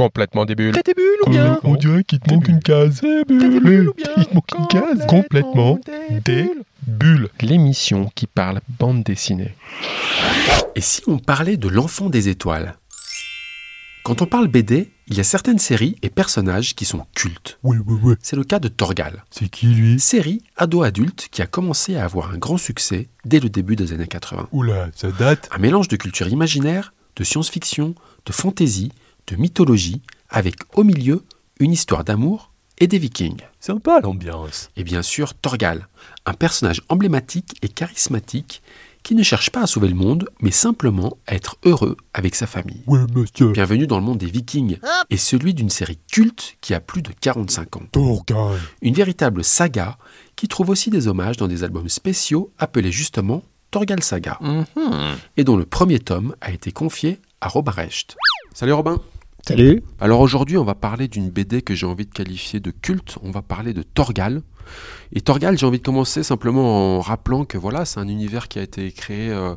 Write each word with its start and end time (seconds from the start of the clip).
Complètement 0.00 0.46
des 0.46 0.54
bulles. 0.54 0.72
T'as 0.72 0.82
tes 0.82 0.94
bulles 0.94 1.18
ou 1.26 1.30
bien 1.30 1.60
On 1.62 1.74
dirait 1.74 2.04
qu'il 2.04 2.20
te 2.20 2.32
manque 2.32 2.48
une 2.48 2.60
case. 2.62 3.02
T'as 3.02 3.24
des 3.24 3.60
bulles 3.60 3.90
ou 3.90 3.92
bien 3.92 4.06
Il 4.16 4.24
te 4.24 4.34
manque 4.34 4.50
une 4.58 4.66
case. 4.66 5.06
Complètement 5.06 5.78
des 6.24 6.50
bulles. 6.86 7.28
L'émission 7.42 8.10
qui 8.14 8.26
parle 8.26 8.62
bande 8.78 9.02
dessinée. 9.02 9.54
Et 10.74 10.80
si 10.80 11.02
on 11.06 11.18
parlait 11.18 11.58
de 11.58 11.68
l'enfant 11.68 12.08
des 12.08 12.30
étoiles? 12.30 12.76
Quand 14.02 14.22
on 14.22 14.26
parle 14.26 14.48
BD, 14.48 14.90
il 15.08 15.18
y 15.18 15.20
a 15.20 15.24
certaines 15.24 15.58
séries 15.58 15.96
et 16.00 16.08
personnages 16.08 16.74
qui 16.74 16.86
sont 16.86 17.04
cultes. 17.14 17.58
Oui, 17.62 17.76
oui, 17.86 17.98
oui. 18.02 18.14
C'est 18.22 18.36
le 18.36 18.44
cas 18.44 18.58
de 18.58 18.68
Torgal, 18.68 19.22
C'est 19.30 19.50
qui 19.50 19.66
lui? 19.66 20.00
Série 20.00 20.42
ado-adulte 20.56 21.28
qui 21.30 21.42
a 21.42 21.46
commencé 21.46 21.96
à 21.96 22.04
avoir 22.06 22.30
un 22.32 22.38
grand 22.38 22.56
succès 22.56 23.08
dès 23.26 23.38
le 23.38 23.50
début 23.50 23.76
des 23.76 23.92
années 23.92 24.06
80. 24.06 24.48
Oula, 24.52 24.88
ça 24.94 25.10
date. 25.10 25.50
Un 25.52 25.58
mélange 25.58 25.88
de 25.88 25.96
culture 25.96 26.28
imaginaire, 26.28 26.94
de 27.16 27.24
science-fiction, 27.24 27.94
de 28.24 28.32
fantaisie, 28.32 28.92
de 29.26 29.36
mythologie, 29.36 30.02
avec 30.28 30.56
au 30.74 30.84
milieu 30.84 31.24
une 31.58 31.72
histoire 31.72 32.04
d'amour 32.04 32.50
et 32.78 32.86
des 32.86 32.98
vikings. 32.98 33.42
Sympa 33.60 34.00
l'ambiance. 34.00 34.70
Et 34.76 34.84
bien 34.84 35.02
sûr 35.02 35.34
Torgal, 35.34 35.88
un 36.26 36.32
personnage 36.32 36.82
emblématique 36.88 37.56
et 37.62 37.68
charismatique 37.68 38.62
qui 39.02 39.14
ne 39.14 39.22
cherche 39.22 39.50
pas 39.50 39.62
à 39.62 39.66
sauver 39.66 39.88
le 39.88 39.94
monde, 39.94 40.28
mais 40.40 40.50
simplement 40.50 41.16
à 41.26 41.34
être 41.34 41.56
heureux 41.64 41.96
avec 42.12 42.34
sa 42.34 42.46
famille. 42.46 42.82
Oui, 42.86 42.98
monsieur. 43.14 43.52
Bienvenue 43.52 43.86
dans 43.86 43.98
le 43.98 44.04
monde 44.04 44.18
des 44.18 44.30
vikings 44.30 44.78
et 45.08 45.16
celui 45.16 45.54
d'une 45.54 45.70
série 45.70 45.98
culte 46.10 46.56
qui 46.60 46.74
a 46.74 46.80
plus 46.80 47.02
de 47.02 47.10
45 47.18 47.76
ans. 47.76 47.82
Torgal. 47.92 48.58
Une 48.82 48.94
véritable 48.94 49.44
saga 49.44 49.96
qui 50.36 50.48
trouve 50.48 50.70
aussi 50.70 50.90
des 50.90 51.08
hommages 51.08 51.36
dans 51.36 51.48
des 51.48 51.64
albums 51.64 51.88
spéciaux 51.88 52.52
appelés 52.58 52.92
justement 52.92 53.42
Torgal 53.70 54.02
Saga 54.02 54.38
et 55.36 55.44
dont 55.44 55.56
le 55.56 55.64
premier 55.64 55.98
tome 56.00 56.34
a 56.40 56.50
été 56.50 56.72
confié 56.72 57.20
à 57.40 57.48
Robin 57.48 57.72
Recht. 57.72 58.16
Salut 58.52 58.72
Robin 58.72 59.00
Salut. 59.46 59.82
Alors 60.00 60.20
aujourd'hui 60.20 60.58
on 60.58 60.64
va 60.64 60.74
parler 60.74 61.08
d'une 61.08 61.30
BD 61.30 61.62
que 61.62 61.74
j'ai 61.74 61.86
envie 61.86 62.06
de 62.06 62.12
qualifier 62.12 62.60
de 62.60 62.70
culte, 62.70 63.16
on 63.22 63.30
va 63.30 63.42
parler 63.42 63.72
de 63.72 63.82
Torgal. 63.82 64.42
Et 65.12 65.20
Torgal 65.20 65.58
j'ai 65.58 65.66
envie 65.66 65.78
de 65.78 65.84
commencer 65.84 66.22
simplement 66.22 66.98
en 66.98 67.00
rappelant 67.00 67.44
que 67.44 67.58
voilà 67.58 67.84
c'est 67.84 68.00
un 68.00 68.08
univers 68.08 68.48
qui 68.48 68.58
a 68.58 68.62
été 68.62 68.90
créé 68.92 69.30
euh, 69.30 69.54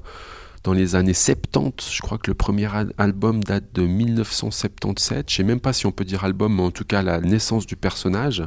dans 0.64 0.74
les 0.74 0.96
années 0.96 1.14
70, 1.14 1.92
je 1.94 2.02
crois 2.02 2.18
que 2.18 2.32
le 2.32 2.36
premier 2.36 2.74
al- 2.74 2.94
album 2.98 3.44
date 3.44 3.66
de 3.74 3.86
1977, 3.86 5.30
je 5.30 5.36
sais 5.36 5.44
même 5.44 5.60
pas 5.60 5.74
si 5.74 5.86
on 5.86 5.92
peut 5.92 6.06
dire 6.06 6.24
album, 6.24 6.56
mais 6.56 6.62
en 6.64 6.72
tout 6.72 6.86
cas 6.86 7.02
la 7.02 7.20
naissance 7.20 7.66
du 7.66 7.76
personnage. 7.76 8.44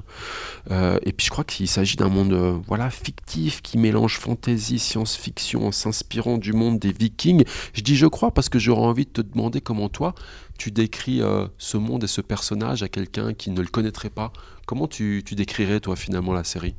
Euh, 0.70 0.98
et 1.04 1.12
puis 1.12 1.26
je 1.26 1.30
crois 1.30 1.44
qu'il 1.44 1.68
s'agit 1.68 1.96
d'un 1.96 2.08
monde 2.08 2.32
euh, 2.32 2.58
voilà 2.66 2.88
fictif 2.90 3.60
qui 3.62 3.78
mélange 3.78 4.18
fantasy, 4.18 4.78
science-fiction 4.78 5.66
en 5.66 5.72
s'inspirant 5.72 6.38
du 6.38 6.52
monde 6.52 6.78
des 6.78 6.92
vikings. 6.92 7.44
Je 7.74 7.82
dis 7.82 7.96
je 7.96 8.06
crois 8.06 8.30
parce 8.32 8.48
que 8.48 8.58
j'aurais 8.58 8.86
envie 8.86 9.04
de 9.04 9.10
te 9.10 9.20
demander 9.20 9.60
comment 9.60 9.88
toi 9.88 10.14
tu 10.58 10.70
décris 10.70 11.20
euh, 11.20 11.46
ce 11.58 11.76
monde 11.76 12.04
et 12.04 12.06
ce 12.06 12.22
personnage 12.22 12.82
à 12.82 12.88
quelqu'un 12.88 13.34
qui 13.34 13.50
ne 13.50 13.60
le 13.60 13.68
connaîtrait 13.68 14.10
pas. 14.10 14.32
Comment 14.66 14.88
tu, 14.88 15.22
tu 15.24 15.34
décrirais 15.34 15.80
toi 15.80 15.96
finalement 15.96 16.32
la 16.32 16.44
série? 16.44 16.74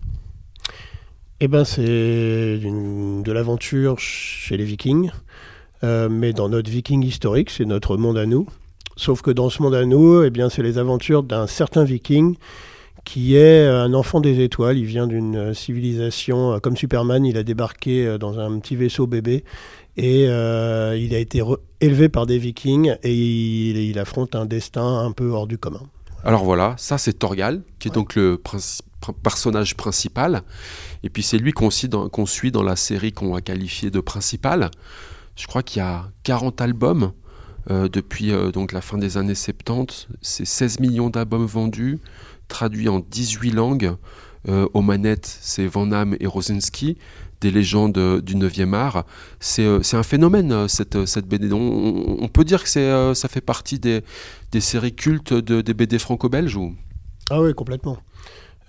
Eh 1.39 1.47
ben, 1.47 1.63
c'est 1.65 1.83
de 1.83 3.31
l'aventure 3.31 3.99
chez 3.99 4.57
les 4.57 4.63
Vikings, 4.63 5.11
euh, 5.83 6.09
mais 6.09 6.33
dans 6.33 6.49
notre 6.49 6.69
Viking 6.69 7.03
historique, 7.03 7.49
c'est 7.49 7.65
notre 7.65 7.97
monde 7.97 8.17
à 8.17 8.25
nous. 8.25 8.47
Sauf 8.95 9.21
que 9.21 9.31
dans 9.31 9.49
ce 9.49 9.61
monde 9.61 9.75
à 9.75 9.85
nous, 9.85 10.23
eh 10.23 10.29
bien, 10.29 10.49
c'est 10.49 10.63
les 10.63 10.77
aventures 10.77 11.23
d'un 11.23 11.45
certain 11.47 11.83
Viking 11.83 12.35
qui 13.05 13.35
est 13.35 13.65
un 13.67 13.93
enfant 13.93 14.19
des 14.19 14.41
étoiles. 14.43 14.77
Il 14.77 14.85
vient 14.85 15.07
d'une 15.07 15.35
euh, 15.35 15.53
civilisation 15.53 16.53
euh, 16.53 16.59
comme 16.59 16.75
Superman. 16.75 17.25
Il 17.25 17.37
a 17.37 17.43
débarqué 17.43 18.05
euh, 18.05 18.17
dans 18.17 18.39
un 18.39 18.59
petit 18.59 18.75
vaisseau 18.75 19.07
bébé 19.07 19.43
et 19.95 20.25
euh, 20.27 20.97
il 20.99 21.15
a 21.15 21.19
été 21.19 21.41
élevé 21.79 22.09
par 22.09 22.25
des 22.25 22.37
Vikings 22.37 22.95
et 23.03 23.13
il, 23.13 23.77
il 23.77 23.97
affronte 23.99 24.35
un 24.35 24.45
destin 24.45 25.05
un 25.05 25.11
peu 25.11 25.29
hors 25.29 25.47
du 25.47 25.57
commun. 25.57 25.83
Alors 26.23 26.43
voilà, 26.43 26.73
ça 26.77 26.97
c'est 26.97 27.13
Torgal, 27.13 27.61
qui 27.79 27.87
est 27.87 27.91
donc 27.91 28.15
le 28.15 28.35
princi- 28.43 28.81
personnage 29.23 29.77
principal. 29.77 30.41
Et 31.03 31.09
puis 31.09 31.23
c'est 31.23 31.37
lui 31.37 31.53
qu'on 31.53 31.69
suit, 31.69 31.87
dans, 31.87 32.09
qu'on 32.09 32.25
suit 32.25 32.51
dans 32.51 32.63
la 32.63 32.75
série 32.75 33.13
qu'on 33.13 33.31
va 33.31 33.41
qualifier 33.41 33.89
de 33.89 34.01
principal. 34.01 34.69
Je 35.37 35.47
crois 35.47 35.63
qu'il 35.63 35.79
y 35.81 35.85
a 35.85 36.11
40 36.23 36.59
albums 36.61 37.13
euh, 37.69 37.87
depuis 37.87 38.31
euh, 38.31 38.51
donc 38.51 38.71
la 38.73 38.81
fin 38.81 38.97
des 38.97 39.17
années 39.17 39.35
70. 39.35 40.07
C'est 40.21 40.45
16 40.45 40.79
millions 40.79 41.09
d'albums 41.09 41.45
vendus, 41.45 41.99
traduits 42.49 42.89
en 42.89 42.99
18 42.99 43.51
langues. 43.51 43.93
Euh, 44.49 44.67
aux 44.73 44.81
manettes, 44.81 45.25
c'est 45.41 45.67
Van 45.67 45.85
Damme 45.87 46.15
et 46.21 46.27
Rosinski, 46.27 46.97
des 47.41 47.51
légendes 47.51 47.97
euh, 47.97 48.21
du 48.21 48.35
9e 48.35 48.73
art. 48.73 49.03
C'est 49.39 49.65
un 49.93 50.03
phénomène, 50.03 50.67
cette, 50.69 51.05
cette 51.05 51.27
BD. 51.27 51.51
On, 51.51 52.17
on- 52.23 52.27
peut 52.29 52.45
dire 52.45 52.63
que 52.63 53.13
ça 53.13 53.27
fait 53.27 53.41
partie 53.41 53.77
des, 53.79 54.01
des 54.51 54.61
séries 54.61 54.95
cultes 54.95 55.33
de, 55.33 55.61
des 55.61 55.73
BD 55.73 55.99
franco-belges. 55.99 56.57
Ah 57.29 57.41
oui, 57.41 57.53
complètement. 57.53 57.97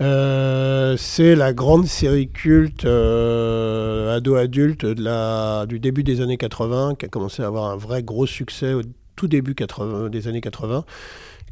Euh, 0.00 0.96
c'est 0.96 1.34
la 1.34 1.52
grande 1.52 1.86
série 1.86 2.28
culte 2.28 2.84
euh, 2.84 4.16
ado-adulte 4.16 4.86
du 4.86 5.80
début 5.80 6.04
des 6.04 6.20
années 6.20 6.36
80, 6.36 6.94
qui 6.96 7.06
a 7.06 7.08
commencé 7.08 7.42
à 7.42 7.46
avoir 7.46 7.70
un 7.70 7.76
vrai 7.76 8.02
gros 8.02 8.26
succès 8.26 8.74
au 8.74 8.82
tout 9.16 9.26
début 9.26 9.56
80 9.56 10.08
des 10.10 10.28
années 10.28 10.40
80, 10.40 10.84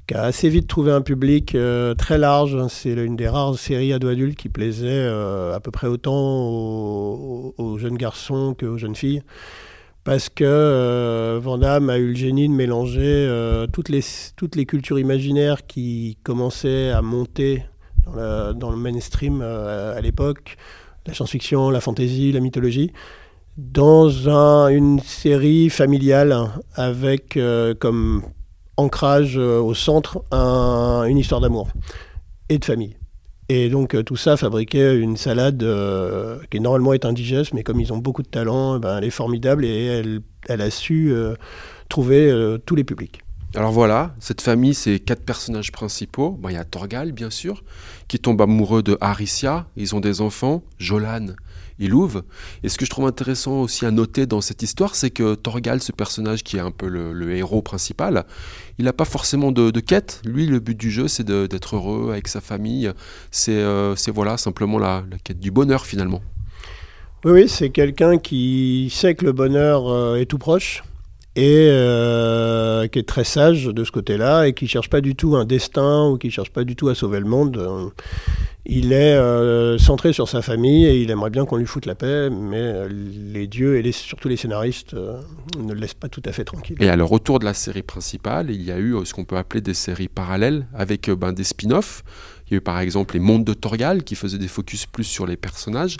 qui 0.06 0.14
a 0.14 0.22
assez 0.22 0.48
vite 0.48 0.68
trouvé 0.68 0.92
un 0.92 1.00
public 1.00 1.56
euh, 1.56 1.94
très 1.94 2.18
large. 2.18 2.56
C'est 2.68 2.94
l'une 2.94 3.16
des 3.16 3.28
rares 3.28 3.58
séries 3.58 3.92
ado-adultes 3.92 4.38
qui 4.38 4.48
plaisait 4.48 5.08
à 5.08 5.58
peu 5.60 5.72
près 5.72 5.88
autant 5.88 6.14
aux, 6.14 7.78
jeunes 7.78 7.96
garçons 7.96 8.54
qu'aux 8.58 8.78
jeunes 8.78 8.94
filles. 8.94 9.22
Parce 10.04 10.28
que 10.28 10.44
euh, 10.44 11.40
a 11.88 11.98
eu 11.98 12.08
le 12.10 12.14
génie 12.14 12.48
de 12.48 12.54
mélanger 12.54 13.66
toutes 13.72 13.88
les 13.88 14.66
cultures 14.66 15.00
imaginaires 15.00 15.66
qui 15.66 16.16
commençaient 16.22 16.90
à 16.90 17.02
monter 17.02 17.64
dans, 18.14 18.70
le 18.70 18.76
mainstream 18.76 19.40
euh, 19.42 19.96
à 19.96 20.00
l'époque, 20.00 20.56
la 21.06 21.14
science-fiction, 21.14 21.70
la 21.70 21.80
fantasy, 21.80 22.32
la 22.32 22.40
mythologie, 22.40 22.92
dans 23.56 24.28
un- 24.28 24.68
une 24.68 25.00
série 25.00 25.70
familiale 25.70 26.36
avec 26.74 27.36
euh, 27.36 27.74
comme 27.74 28.22
ancrage 28.76 29.38
euh, 29.38 29.58
au 29.60 29.74
centre 29.74 30.22
un- 30.30 31.04
une 31.08 31.18
histoire 31.18 31.40
d'amour 31.40 31.68
et 32.48 32.58
de 32.58 32.64
famille. 32.64 32.96
Et 33.48 33.68
donc 33.68 34.04
tout 34.04 34.16
ça 34.16 34.36
fabriquait 34.36 34.96
une 34.96 35.16
salade 35.16 35.64
qui 36.50 36.58
normalement 36.60 36.92
est 36.94 37.04
indigeste, 37.04 37.54
mais 37.54 37.62
comme 37.62 37.80
ils 37.80 37.92
ont 37.92 37.98
beaucoup 37.98 38.22
de 38.24 38.28
talent, 38.28 38.76
eh 38.76 38.80
ben, 38.80 38.98
elle 38.98 39.04
est 39.04 39.10
formidable 39.10 39.64
et 39.64 40.20
elle, 40.48 40.60
a 40.60 40.68
su 40.68 41.14
trouver 41.88 42.56
tous 42.66 42.74
les 42.74 42.82
publics. 42.82 43.20
Alors 43.54 43.72
voilà, 43.72 44.14
cette 44.20 44.42
famille, 44.42 44.74
c'est 44.74 44.98
quatre 44.98 45.24
personnages 45.24 45.72
principaux. 45.72 46.38
Il 46.48 46.52
y 46.52 46.56
a 46.56 46.64
Torgal, 46.64 47.12
bien 47.12 47.30
sûr, 47.30 47.64
qui 48.08 48.18
tombe 48.18 48.42
amoureux 48.42 48.82
de 48.82 48.98
Aricia. 49.00 49.66
Ils 49.76 49.94
ont 49.94 50.00
des 50.00 50.20
enfants, 50.20 50.62
Jolan 50.78 51.28
et 51.78 51.88
Louve. 51.88 52.22
Et 52.62 52.68
ce 52.68 52.76
que 52.76 52.84
je 52.84 52.90
trouve 52.90 53.06
intéressant 53.06 53.62
aussi 53.62 53.86
à 53.86 53.90
noter 53.90 54.26
dans 54.26 54.40
cette 54.40 54.62
histoire, 54.62 54.94
c'est 54.94 55.10
que 55.10 55.34
Torgal, 55.34 55.82
ce 55.82 55.92
personnage 55.92 56.42
qui 56.42 56.56
est 56.56 56.60
un 56.60 56.70
peu 56.70 56.88
le, 56.88 57.34
héros 57.34 57.62
principal, 57.62 58.26
il 58.78 58.84
n'a 58.84 58.92
pas 58.92 59.04
forcément 59.04 59.52
de, 59.52 59.70
quête. 59.80 60.20
Lui, 60.24 60.46
le 60.46 60.58
but 60.58 60.76
du 60.76 60.90
jeu, 60.90 61.08
c'est 61.08 61.24
d'être 61.24 61.76
heureux 61.76 62.10
avec 62.12 62.28
sa 62.28 62.40
famille. 62.40 62.90
C'est 63.30 63.52
euh, 63.52 63.96
c'est, 63.96 64.10
voilà, 64.10 64.36
simplement 64.36 64.78
la, 64.78 65.04
la 65.10 65.18
quête 65.18 65.40
du 65.40 65.50
bonheur, 65.50 65.86
finalement. 65.86 66.20
Oui, 67.24 67.32
oui, 67.32 67.48
c'est 67.48 67.70
quelqu'un 67.70 68.18
qui 68.18 68.92
sait 68.92 69.14
que 69.14 69.24
le 69.24 69.32
bonheur 69.32 69.88
euh, 69.88 70.16
est 70.16 70.26
tout 70.26 70.38
proche 70.38 70.82
et 71.36 71.68
euh, 71.70 72.88
qui 72.88 72.98
est 72.98 73.06
très 73.06 73.24
sage 73.24 73.66
de 73.66 73.84
ce 73.84 73.92
côté-là 73.92 74.48
et 74.48 74.54
qui 74.54 74.66
cherche 74.66 74.88
pas 74.88 75.02
du 75.02 75.14
tout 75.14 75.36
un 75.36 75.44
destin 75.44 76.08
ou 76.08 76.16
qui 76.16 76.30
cherche 76.30 76.50
pas 76.50 76.64
du 76.64 76.76
tout 76.76 76.88
à 76.88 76.94
sauver 76.94 77.20
le 77.20 77.26
monde. 77.26 77.58
Euh, 77.58 77.90
Il 78.64 78.92
est 78.92 79.14
euh, 79.14 79.76
centré 79.76 80.14
sur 80.14 80.28
sa 80.30 80.40
famille 80.40 80.86
et 80.86 81.00
il 81.00 81.10
aimerait 81.10 81.28
bien 81.30 81.44
qu'on 81.44 81.58
lui 81.58 81.66
foute 81.66 81.84
la 81.84 81.94
paix, 81.94 82.30
mais 82.30 82.88
les 82.88 83.46
dieux 83.46 83.76
et 83.76 83.92
surtout 83.92 84.28
les 84.28 84.36
scénaristes 84.36 84.94
ne 84.94 85.72
le 85.74 85.78
laissent 85.78 85.94
pas 85.94 86.08
tout 86.08 86.22
à 86.24 86.32
fait 86.32 86.44
tranquille. 86.44 86.76
Et 86.80 86.88
alors, 86.88 87.12
autour 87.12 87.38
de 87.38 87.44
la 87.44 87.54
série 87.54 87.82
principale, 87.82 88.50
il 88.50 88.62
y 88.62 88.72
a 88.72 88.78
eu 88.78 88.96
ce 89.04 89.12
qu'on 89.12 89.24
peut 89.24 89.36
appeler 89.36 89.60
des 89.60 89.74
séries 89.74 90.08
parallèles 90.08 90.66
avec 90.74 91.10
ben, 91.10 91.32
des 91.32 91.44
spin-offs. 91.44 92.02
Il 92.48 92.52
y 92.52 92.54
a 92.54 92.58
eu 92.58 92.60
par 92.62 92.80
exemple 92.80 93.14
les 93.14 93.20
Mondes 93.20 93.44
de 93.44 93.54
Torgal 93.54 94.04
qui 94.04 94.14
faisaient 94.14 94.38
des 94.38 94.48
focus 94.48 94.86
plus 94.86 95.04
sur 95.04 95.26
les 95.26 95.36
personnages, 95.36 95.98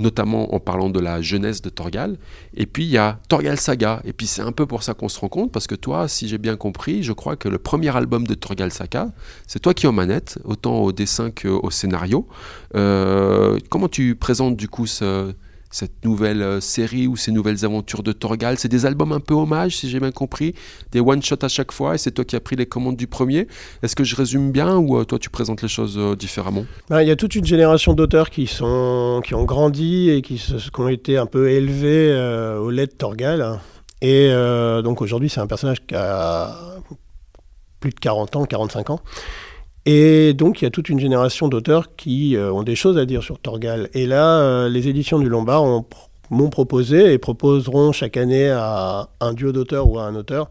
notamment 0.00 0.54
en 0.54 0.58
parlant 0.58 0.90
de 0.90 0.98
la 0.98 1.22
jeunesse 1.22 1.62
de 1.62 1.68
Torgal. 1.68 2.16
Et 2.56 2.66
puis 2.66 2.84
il 2.84 2.90
y 2.90 2.98
a 2.98 3.20
Torgal 3.28 3.60
Saga. 3.60 4.00
Et 4.04 4.12
puis 4.12 4.26
c'est 4.26 4.42
un 4.42 4.52
peu 4.52 4.66
pour 4.66 4.82
ça 4.82 4.94
qu'on 4.94 5.08
se 5.08 5.20
rend 5.20 5.28
compte, 5.28 5.52
parce 5.52 5.66
que 5.66 5.74
toi, 5.74 6.08
si 6.08 6.26
j'ai 6.26 6.38
bien 6.38 6.56
compris, 6.56 7.02
je 7.02 7.12
crois 7.12 7.36
que 7.36 7.48
le 7.48 7.58
premier 7.58 7.94
album 7.94 8.26
de 8.26 8.34
Torgal 8.34 8.72
Saga, 8.72 9.12
c'est 9.46 9.60
toi 9.60 9.74
qui 9.74 9.86
en 9.86 9.92
manette, 9.92 10.38
autant 10.44 10.80
au 10.80 10.92
dessin 10.92 11.30
qu'au 11.30 11.70
scénario. 11.70 12.26
Euh, 12.74 13.58
comment 13.68 13.88
tu 13.88 14.16
présentes 14.16 14.56
du 14.56 14.68
coup 14.68 14.86
ce, 14.86 15.34
cette 15.70 16.04
nouvelle 16.04 16.42
euh, 16.42 16.60
série 16.60 17.06
ou 17.06 17.16
ces 17.16 17.32
nouvelles 17.32 17.64
aventures 17.64 18.02
de 18.02 18.12
Torgal. 18.12 18.58
C'est 18.58 18.68
des 18.68 18.86
albums 18.86 19.12
un 19.12 19.20
peu 19.20 19.34
hommages, 19.34 19.76
si 19.76 19.88
j'ai 19.88 20.00
bien 20.00 20.10
compris, 20.10 20.54
des 20.92 21.00
one-shots 21.00 21.42
à 21.42 21.48
chaque 21.48 21.72
fois, 21.72 21.94
et 21.94 21.98
c'est 21.98 22.10
toi 22.10 22.24
qui 22.24 22.36
as 22.36 22.40
pris 22.40 22.56
les 22.56 22.66
commandes 22.66 22.96
du 22.96 23.06
premier. 23.06 23.46
Est-ce 23.82 23.96
que 23.96 24.04
je 24.04 24.16
résume 24.16 24.52
bien 24.52 24.76
ou 24.76 24.98
euh, 24.98 25.04
toi 25.04 25.18
tu 25.18 25.30
présentes 25.30 25.62
les 25.62 25.68
choses 25.68 25.96
euh, 25.96 26.16
différemment? 26.16 26.64
Ben, 26.88 27.02
Il 27.02 27.08
y 27.08 27.12
a 27.12 27.16
toute 27.16 27.34
une 27.34 27.46
génération 27.46 27.94
d'auteurs 27.94 28.30
qui, 28.30 28.48
ont 28.62 29.44
grandi 29.44 30.10
et 30.10 30.22
qui, 30.22 30.42
ont 30.78 30.88
été 30.88 31.16
un 31.16 31.26
peu 31.26 31.50
élevés 31.50 32.12
au 32.58 32.70
lait 32.70 32.86
de 32.86 32.92
Torgal. 32.92 33.60
Et 34.02 34.28
euh, 34.30 34.82
donc 34.82 35.02
aujourd'hui, 35.02 35.28
c'est 35.28 35.40
un 35.40 35.46
personnage 35.46 35.84
qui 35.86 35.94
a 35.94 36.54
plus 37.80 37.90
de 37.90 38.00
40 38.00 38.36
ans, 38.36 38.44
45 38.44 38.90
ans. 38.90 39.00
Et 39.86 40.34
donc, 40.34 40.60
il 40.60 40.64
y 40.64 40.66
a 40.66 40.70
toute 40.70 40.88
une 40.88 41.00
génération 41.00 41.48
d'auteurs 41.48 41.96
qui 41.96 42.36
euh, 42.36 42.52
ont 42.52 42.62
des 42.62 42.74
choses 42.74 42.98
à 42.98 43.06
dire 43.06 43.22
sur 43.22 43.38
Torgal. 43.38 43.88
Et 43.94 44.06
là, 44.06 44.40
euh, 44.40 44.68
les 44.68 44.88
éditions 44.88 45.18
du 45.18 45.28
Lombard 45.28 45.64
m'ont 46.30 46.50
proposé 46.50 47.12
et 47.12 47.18
proposeront 47.18 47.92
chaque 47.92 48.16
année 48.16 48.50
à 48.50 49.08
un 49.20 49.32
duo 49.32 49.52
d'auteurs 49.52 49.90
ou 49.90 49.98
à 49.98 50.04
un 50.04 50.14
auteur 50.14 50.50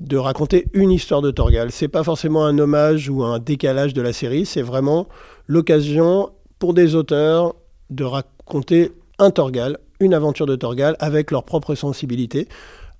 de 0.00 0.16
raconter 0.16 0.66
une 0.72 0.90
histoire 0.90 1.22
de 1.22 1.30
Torgal. 1.30 1.70
C'est 1.70 1.88
pas 1.88 2.02
forcément 2.02 2.44
un 2.44 2.58
hommage 2.58 3.08
ou 3.08 3.22
un 3.22 3.38
décalage 3.38 3.94
de 3.94 4.02
la 4.02 4.12
série, 4.12 4.44
c'est 4.44 4.62
vraiment 4.62 5.06
l'occasion 5.46 6.30
pour 6.58 6.74
des 6.74 6.94
auteurs 6.94 7.54
de 7.90 8.04
raconter 8.04 8.92
un 9.18 9.30
Torgal, 9.30 9.78
une 10.00 10.14
aventure 10.14 10.46
de 10.46 10.56
Torgal 10.56 10.96
avec 10.98 11.30
leur 11.30 11.44
propre 11.44 11.74
sensibilité 11.74 12.48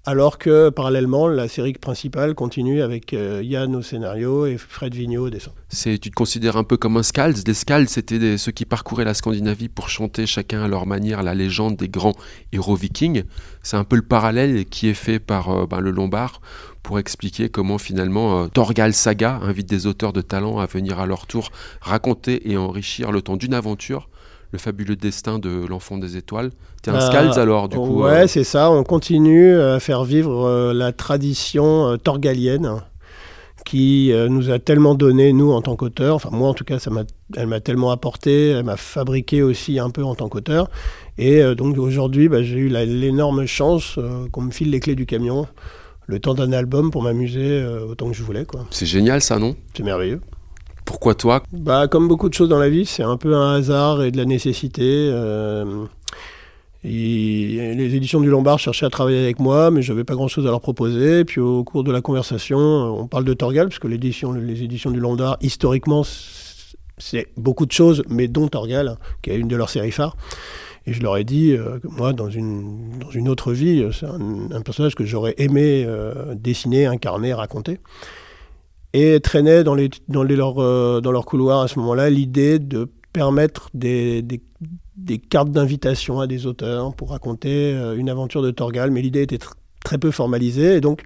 alors 0.07 0.37
que 0.37 0.69
parallèlement, 0.69 1.29
la 1.29 1.49
série 1.49 1.73
principale 1.73 2.35
continue 2.35 2.83
avec 2.83 3.15
euh, 3.15 3.41
Yann 3.43 3.75
au 3.75 3.81
scénario 3.81 4.45
et 4.45 4.59
Fred 4.59 4.95
Vigneault 4.95 5.27
au 5.27 5.31
dessin. 5.31 5.53
Tu 5.71 5.99
te 5.99 6.11
considères 6.11 6.59
un 6.59 6.65
peu 6.65 6.77
comme 6.77 6.99
un 6.99 7.03
Scalds 7.03 7.43
Des 7.43 7.55
Scalds, 7.55 7.89
c'était 7.89 8.37
ceux 8.37 8.53
qui 8.53 8.67
parcouraient 8.67 9.07
la 9.07 9.15
Scandinavie 9.15 9.71
pour 9.71 9.89
chanter 9.89 10.27
chacun 10.27 10.63
à 10.63 10.69
leur 10.69 10.85
manière 10.87 11.23
la 11.23 11.35
légende 11.35 11.77
des 11.77 11.89
grands 11.89 12.15
héros 12.53 12.77
vikings. 12.77 13.25
C'est 13.63 13.79
un 13.79 13.85
peu 13.85 13.97
le 13.97 14.03
parallèle 14.03 14.67
qui 14.67 14.89
est 14.89 14.95
fait 14.95 15.19
par 15.19 15.51
euh, 15.51 15.67
ben, 15.67 15.81
le 15.81 15.91
Lombard 15.91 16.43
pour 16.83 16.99
expliquer 16.99 17.49
comment 17.49 17.79
finalement 17.79 18.43
euh, 18.43 18.49
Torgal 18.49 18.93
Saga 18.93 19.39
invite 19.43 19.69
des 19.71 19.87
auteurs 19.87 20.13
de 20.13 20.21
talent 20.21 20.59
à 20.59 20.67
venir 20.67 21.01
à 21.01 21.07
leur 21.07 21.27
tour 21.27 21.51
raconter 21.81 22.51
et 22.51 22.59
enrichir 22.59 23.11
le 23.11 23.23
temps 23.23 23.37
d'une 23.37 23.55
aventure 23.55 24.11
le 24.55 24.59
fabuleux 24.59 24.95
destin 24.95 25.41
de 25.41 25.67
l'enfant 25.67 25.99
des 25.99 26.17
étoiles. 26.17 26.53
T'es 26.85 26.91
un 26.91 27.01
Scalds 27.01 27.39
alors, 27.39 27.69
du 27.69 27.77
coup 27.77 28.03
Ouais, 28.03 28.29
c'est 28.29 28.45
ça. 28.45 28.71
On 28.71 28.85
continue 28.85 29.59
à 29.59 29.81
faire 29.81 30.05
vivre 30.05 30.73
la 30.75 30.93
tradition 30.93 31.97
torgalienne 31.97 32.83
qui 33.65 34.13
nous 34.29 34.51
a 34.51 34.59
tellement 34.59 34.95
donné, 34.95 35.33
nous, 35.33 35.51
en 35.51 35.63
tant 35.63 35.77
qu'auteurs. 35.77 36.17
Enfin, 36.17 36.29
moi, 36.31 36.51
en 36.51 36.53
tout 36.55 36.65
cas, 36.65 36.79
ça 36.79 36.91
elle 37.37 37.47
m'a 37.47 37.61
tellement 37.61 37.91
apporté. 37.91 38.51
Elle 38.51 38.65
m'a 38.65 38.77
fabriqué 38.77 39.43
aussi 39.43 39.79
un 39.79 39.89
peu 39.89 40.05
en 40.05 40.15
tant 40.15 40.29
qu'auteur. 40.29 40.69
Et 41.17 41.43
donc, 41.55 41.79
aujourd'hui, 41.79 42.29
bah, 42.29 42.43
j'ai 42.43 42.59
eu 42.59 42.69
l'énorme 42.69 43.47
chance 43.47 43.99
qu'on 44.31 44.43
me 44.43 44.51
file 44.51 44.69
les 44.71 44.81
clés 44.81 44.95
du 44.95 45.07
camion 45.07 45.47
le 46.07 46.21
temps 46.21 46.35
d'un 46.35 46.53
album 46.53 46.91
pour 46.91 47.03
m'amuser 47.03 47.65
autant 47.89 48.09
que 48.09 48.15
je 48.15 48.23
voulais. 48.23 48.47
C'est 48.71 48.85
génial, 48.85 49.23
ça, 49.23 49.39
non? 49.39 49.57
C'est 49.75 49.83
merveilleux. 49.83 50.21
Pourquoi 50.85 51.15
toi? 51.15 51.43
Bah 51.51 51.89
comme 51.89 52.09
beaucoup 52.09 52.29
de 52.29 52.35
choses 52.35 52.51
dans 52.51 52.59
la 52.59 52.69
vie, 52.69 52.85
c'est 52.85 53.03
un 53.03 53.17
peu 53.17 53.35
un 53.35 53.55
hasard 53.55 54.03
et 54.03 54.11
de 54.11 54.19
la 54.19 54.27
nécessité. 54.27 55.11
Euh, 56.85 57.75
les 57.75 57.95
éditions 57.95 58.21
du 58.21 58.29
Lombard 58.29 58.59
cherchaient 58.59 58.87
à 58.87 58.91
travailler 58.91 59.23
avec 59.23 59.39
moi, 59.39 59.71
mais 59.71 59.83
je 59.83 59.93
n'avais 59.93 60.05
pas 60.05 60.15
grand-chose 60.15 60.47
à 60.47 60.51
leur 60.51 60.61
proposer. 60.61 61.25
Puis 61.25 61.41
au 61.41 61.65
cours 61.65 61.85
de 61.85 61.93
la 61.93 62.01
conversation, 62.01 62.59
on 62.59 63.07
parle 63.07 63.25
de 63.25 63.35
Torgal, 63.35 63.69
parce 63.69 63.79
que 63.79 63.89
les 63.89 63.97
éditions 64.63 64.91
du 64.91 65.01
Lombard, 65.01 65.39
historiquement, 65.41 66.03
c'est 66.99 67.27
beaucoup 67.37 67.67
de 67.67 67.73
choses, 67.73 68.03
mais 68.09 68.29
dont 68.29 68.49
Torgal, 68.49 68.99
qui 69.23 69.31
est 69.31 69.39
une 69.39 69.49
de 69.49 69.57
leurs 69.57 69.71
séries 69.71 69.91
phares. 69.91 70.17
Et 70.87 70.93
je 70.93 71.03
leur 71.03 71.17
ai 71.17 71.25
dit 71.25 71.53
euh, 71.53 71.79
moi, 71.85 72.13
dans 72.13 72.29
une, 72.29 73.29
autre 73.29 73.53
vie, 73.53 73.87
c'est 73.93 74.07
un, 74.07 74.61
personnage 74.61 74.95
que 74.95 75.05
j'aurais 75.05 75.35
aimé 75.39 75.85
euh, 75.87 76.35
dessiner, 76.35 76.87
incarner, 76.87 77.33
raconter 77.33 77.81
et 78.93 79.19
traînait 79.21 79.65
dans, 79.65 79.75
les, 79.75 79.91
dans, 80.09 80.23
leur, 80.23 80.63
euh, 80.63 81.23
couloir 81.27 81.63
à 81.63 81.69
ce 81.69 81.79
moment-là 81.81 82.11
l'idée 82.11 82.59
de 82.59 82.89
permettre 83.13 83.71
des, 83.75 84.23
des 84.97 85.19
cartes 85.19 85.51
d'invitation 85.51 86.21
à 86.21 86.27
des 86.27 86.47
auteurs 86.47 86.95
pour 86.95 87.11
raconter 87.11 87.75
euh, 87.75 87.97
une 87.97 88.09
aventure 88.09 88.43
de 88.43 88.51
Torgal, 88.51 88.91
mais 88.91 89.03
l'idée 89.03 89.23
était 89.23 89.39
très 89.85 89.99
peu 89.99 90.11
formalisée, 90.11 90.77
et 90.77 90.81
donc 90.81 91.03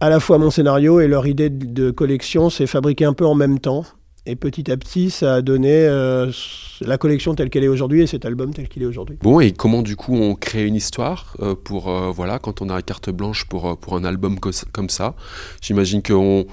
à 0.00 0.10
la 0.10 0.20
fois 0.20 0.38
mon 0.38 0.50
scénario 0.50 1.00
et 1.00 1.08
leur 1.08 1.26
idée 1.26 1.48
de 1.48 1.90
collection 1.90 2.50
s'est 2.50 2.66
fabriquée 2.66 3.04
un 3.04 3.12
peu 3.12 3.24
en 3.24 3.34
même 3.34 3.60
temps, 3.60 3.84
et 4.26 4.34
petit 4.34 4.70
à 4.72 4.76
petit, 4.76 5.10
ça 5.10 5.34
a 5.36 5.42
donné 5.42 5.70
euh, 5.72 6.32
la 6.80 6.98
collection 6.98 7.34
telle 7.36 7.48
qu'elle 7.48 7.62
est 7.62 7.68
aujourd'hui 7.68 8.02
et 8.02 8.08
cet 8.08 8.24
album 8.24 8.52
tel 8.52 8.68
qu'il 8.68 8.82
est 8.82 8.86
aujourd'hui. 8.86 9.18
Bon, 9.22 9.38
et 9.38 9.52
comment 9.52 9.82
du 9.82 9.94
coup 9.94 10.16
on 10.16 10.34
crée 10.34 10.66
une 10.66 10.74
histoire 10.74 11.36
pour, 11.64 11.88
voilà, 12.12 12.40
quand 12.40 12.60
on 12.60 12.68
a 12.68 12.82
carte 12.82 13.10
blanche 13.10 13.44
pour, 13.44 13.78
pour 13.78 13.94
un 13.94 14.04
album 14.04 14.40
comme 14.40 14.88
ça? 14.88 15.14
J'imagine 15.60 16.02
qu'on 16.02 16.46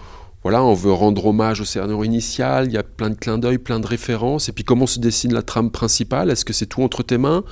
voilà, 0.44 0.64
on 0.64 0.74
veut 0.74 0.92
rendre 0.92 1.26
hommage 1.26 1.62
au 1.62 1.66
scénario 1.66 2.04
initial, 2.04 2.68
il 2.68 2.74
y 2.74 2.78
a 2.78 2.84
plein 2.84 3.10
de 3.10 3.16
clins 3.16 3.38
d'œil, 3.38 3.58
plein 3.58 3.80
de 3.80 3.88
références. 3.88 4.50
Et 4.50 4.52
puis 4.52 4.64
comment 4.64 4.88
se 4.88 5.00
dessine 5.00 5.34
la 5.34 5.42
trame 5.42 5.72
principale? 5.72 6.30
Est-ce 6.30 6.46
que 6.46 6.54
c'est 6.54 6.68
tout 6.68 6.84
entre 6.84 7.04
tes 7.04 7.18
mains? 7.18 7.44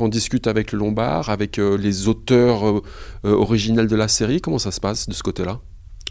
On 0.00 0.06
discutes 0.06 0.46
avec 0.46 0.70
le 0.70 0.78
Lombard, 0.78 1.28
avec 1.28 1.56
les 1.56 2.06
auteurs 2.06 2.62
originels 3.24 3.88
de 3.88 3.96
la 3.96 4.06
série? 4.06 4.40
Comment 4.40 4.58
ça 4.58 4.70
se 4.70 4.78
passe 4.78 5.08
de 5.08 5.14
ce 5.14 5.24
côté-là? 5.24 5.58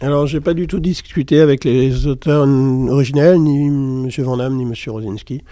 Alors, 0.00 0.28
j'ai 0.28 0.40
pas 0.40 0.54
du 0.54 0.68
tout 0.68 0.78
discuté 0.78 1.40
avec 1.40 1.64
les 1.64 2.06
auteurs 2.06 2.46
originels, 2.88 3.40
ni 3.40 3.66
M. 3.66 4.08
Van 4.18 4.36
Damme, 4.36 4.56
ni 4.56 4.62
M. 4.62 4.74
Rosinski. 4.86 5.42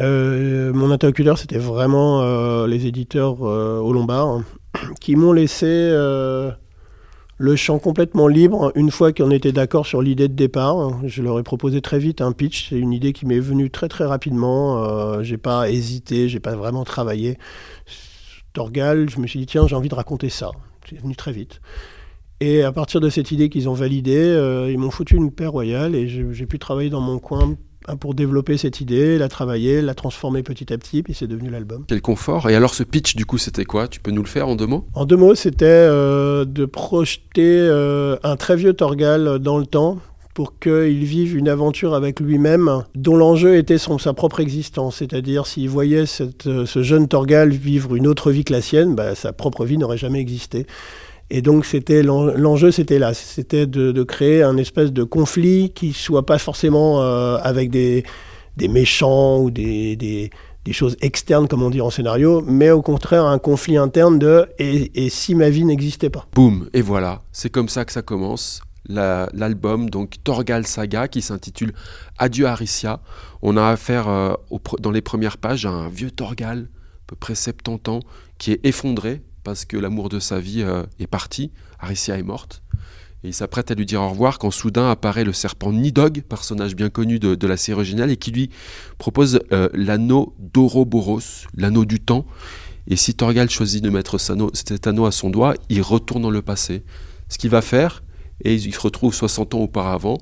Euh, 0.00 0.72
mon 0.74 0.90
interlocuteur, 0.90 1.38
c'était 1.38 1.58
vraiment 1.58 2.22
euh, 2.22 2.66
les 2.66 2.86
éditeurs 2.86 3.36
euh, 3.42 3.78
au 3.78 3.92
Lombard, 3.92 4.42
qui 5.00 5.16
m'ont 5.16 5.32
laissé 5.32 5.66
le 7.36 7.56
champ 7.56 7.78
complètement 7.78 8.28
libre 8.28 8.70
une 8.74 8.90
fois 8.90 9.12
qu'on 9.12 9.30
était 9.30 9.52
d'accord 9.52 9.86
sur 9.86 10.02
l'idée 10.02 10.28
de 10.28 10.34
départ. 10.34 11.00
Je 11.04 11.22
leur 11.22 11.38
ai 11.38 11.42
proposé 11.42 11.80
très 11.80 11.98
vite 11.98 12.20
un 12.20 12.32
pitch. 12.32 12.68
C'est 12.70 12.78
une 12.78 12.92
idée 12.92 13.12
qui 13.12 13.26
m'est 13.26 13.40
venue 13.40 13.70
très 13.70 13.88
très 13.88 14.04
rapidement. 14.04 15.22
j'ai 15.22 15.38
pas 15.38 15.70
hésité, 15.70 16.28
j'ai 16.28 16.40
pas 16.40 16.54
vraiment 16.54 16.84
travaillé. 16.84 17.38
Torgal, 18.52 19.10
je 19.10 19.18
me 19.18 19.26
suis 19.26 19.40
dit 19.40 19.46
tiens, 19.46 19.66
j'ai 19.66 19.74
envie 19.74 19.88
de 19.88 19.94
raconter 19.94 20.28
ça. 20.28 20.52
C'est 20.88 21.00
venu 21.00 21.16
très 21.16 21.32
vite. 21.32 21.60
Et 22.40 22.62
à 22.62 22.72
partir 22.72 23.00
de 23.00 23.08
cette 23.08 23.30
idée 23.30 23.48
qu'ils 23.48 23.68
ont 23.68 23.74
validée, 23.74 24.16
euh, 24.16 24.70
ils 24.70 24.78
m'ont 24.78 24.90
foutu 24.90 25.16
une 25.16 25.30
paire 25.30 25.52
royale 25.52 25.94
et 25.94 26.08
j'ai 26.08 26.46
pu 26.46 26.58
travailler 26.58 26.90
dans 26.90 27.00
mon 27.00 27.18
coin 27.18 27.56
pour 28.00 28.14
développer 28.14 28.56
cette 28.56 28.80
idée, 28.80 29.18
la 29.18 29.28
travailler, 29.28 29.82
la 29.82 29.94
transformer 29.94 30.42
petit 30.42 30.72
à 30.72 30.78
petit, 30.78 31.02
puis 31.02 31.14
c'est 31.14 31.26
devenu 31.26 31.50
l'album. 31.50 31.84
Quel 31.86 32.00
confort 32.00 32.48
Et 32.48 32.54
alors 32.54 32.74
ce 32.74 32.82
pitch, 32.82 33.16
du 33.16 33.26
coup, 33.26 33.38
c'était 33.38 33.64
quoi? 33.64 33.88
Tu 33.88 34.00
peux 34.00 34.10
nous 34.10 34.22
le 34.22 34.28
faire 34.28 34.48
en 34.48 34.56
deux 34.56 34.66
mots? 34.66 34.86
En 34.94 35.04
deux 35.04 35.16
mots, 35.16 35.34
c'était 35.34 35.66
euh, 35.66 36.44
de 36.44 36.64
projeter 36.64 37.58
euh, 37.60 38.16
un 38.22 38.36
très 38.36 38.56
vieux 38.56 38.72
Torgal 38.72 39.38
dans 39.38 39.58
le 39.58 39.66
temps 39.66 39.98
pour 40.34 40.58
qu'il 40.58 41.04
vive 41.04 41.36
une 41.36 41.48
aventure 41.48 41.94
avec 41.94 42.18
lui-même 42.18 42.82
dont 42.96 43.16
l'enjeu 43.16 43.56
était 43.56 43.78
son, 43.78 43.98
sa 43.98 44.14
propre 44.14 44.40
existence. 44.40 44.96
C'est-à-dire 44.96 45.46
s'il 45.46 45.68
voyait 45.68 46.06
cette, 46.06 46.64
ce 46.64 46.82
jeune 46.82 47.06
Torgal 47.06 47.50
vivre 47.50 47.94
une 47.94 48.08
autre 48.08 48.32
vie 48.32 48.44
que 48.44 48.52
la 48.52 48.60
sienne, 48.60 48.96
bah, 48.96 49.14
sa 49.14 49.32
propre 49.32 49.64
vie 49.64 49.78
n'aurait 49.78 49.96
jamais 49.96 50.20
existé. 50.20 50.66
Et 51.30 51.42
donc 51.42 51.64
c'était 51.64 52.02
l'enjeu, 52.02 52.70
c'était 52.70 52.98
là, 52.98 53.14
c'était 53.14 53.66
de, 53.66 54.02
créer 54.02 54.42
un 54.42 54.56
espèce 54.56 54.92
de 54.92 55.04
conflit 55.04 55.70
qui 55.74 55.92
soit 55.92 56.26
pas 56.26 56.38
forcément 56.38 57.02
euh, 57.02 57.38
avec 57.42 57.70
des, 57.70 58.04
méchants 58.68 59.40
ou 59.40 59.50
des, 59.50 60.30
choses 60.70 60.96
externes 61.00 61.48
comme 61.48 61.62
on 61.62 61.70
dit 61.70 61.80
en 61.80 61.90
scénario, 61.90 62.42
mais 62.46 62.70
au 62.70 62.82
contraire 62.82 63.24
un 63.24 63.38
conflit 63.38 63.76
interne 63.76 64.18
de 64.18 64.46
et, 64.58 65.04
et 65.06 65.08
si 65.08 65.34
ma 65.34 65.48
vie 65.48 65.64
n'existait 65.64 66.10
pas? 66.10 66.26
Boum, 66.34 66.68
et 66.72 66.82
voilà, 66.82 67.22
c'est 67.32 67.50
comme 67.50 67.68
ça 67.68 67.84
que 67.84 67.92
ça 67.92 68.02
commence. 68.02 68.60
L'album 68.86 69.88
donc 69.88 70.16
Torgal 70.22 70.66
Saga 70.66 71.08
qui 71.08 71.22
s'intitule 71.22 71.72
Adieu 72.18 72.46
Aricia. 72.46 73.00
On 73.40 73.56
a 73.56 73.66
affaire 73.68 74.08
euh, 74.08 74.34
dans 74.78 74.90
les 74.90 75.00
premières 75.00 75.38
pages 75.38 75.64
à 75.64 75.70
un 75.70 75.88
vieux 75.88 76.10
Torgal, 76.10 76.68
à 76.68 77.04
peu 77.06 77.16
près 77.16 77.34
70 77.34 77.90
ans, 77.90 78.00
qui 78.36 78.52
est 78.52 78.60
effondré 78.64 79.22
parce 79.44 79.64
que 79.64 79.76
l'amour 79.76 80.08
de 80.08 80.18
sa 80.18 80.40
vie 80.40 80.62
euh, 80.62 80.82
est 80.98 81.06
parti, 81.06 81.52
Aricia 81.78 82.18
est 82.18 82.22
morte. 82.22 82.62
Et 83.22 83.28
il 83.28 83.34
s'apprête 83.34 83.70
à 83.70 83.74
lui 83.74 83.86
dire 83.86 84.02
au 84.02 84.08
revoir 84.08 84.38
quand 84.38 84.50
soudain 84.50 84.90
apparaît 84.90 85.24
le 85.24 85.32
serpent 85.32 85.72
Nidog, 85.72 86.22
personnage 86.22 86.74
bien 86.74 86.90
connu 86.90 87.18
de, 87.18 87.46
la 87.46 87.56
série 87.56 87.76
originale, 87.76 88.10
et 88.10 88.16
qui 88.16 88.32
lui 88.32 88.50
propose 88.98 89.40
euh, 89.52 89.68
l'anneau 89.72 90.34
d'Oroboros, 90.38 91.46
l'anneau 91.56 91.84
du 91.84 92.00
temps. 92.00 92.26
Et 92.86 92.96
si 92.96 93.14
Torgal 93.14 93.48
choisit 93.48 93.82
de 93.82 93.88
mettre 93.88 94.18
cet 94.18 94.86
anneau 94.86 95.06
à 95.06 95.12
son 95.12 95.30
doigt, 95.30 95.54
il 95.70 95.80
retourne 95.80 96.22
dans 96.22 96.30
le 96.30 96.42
passé. 96.42 96.84
Ce 97.30 97.38
qu'il 97.38 97.48
va 97.48 97.62
faire, 97.62 98.02
et 98.42 98.54
il 98.54 98.74
se 98.74 98.80
retrouve 98.80 99.14
60 99.14 99.54
ans 99.54 99.60
auparavant, 99.60 100.18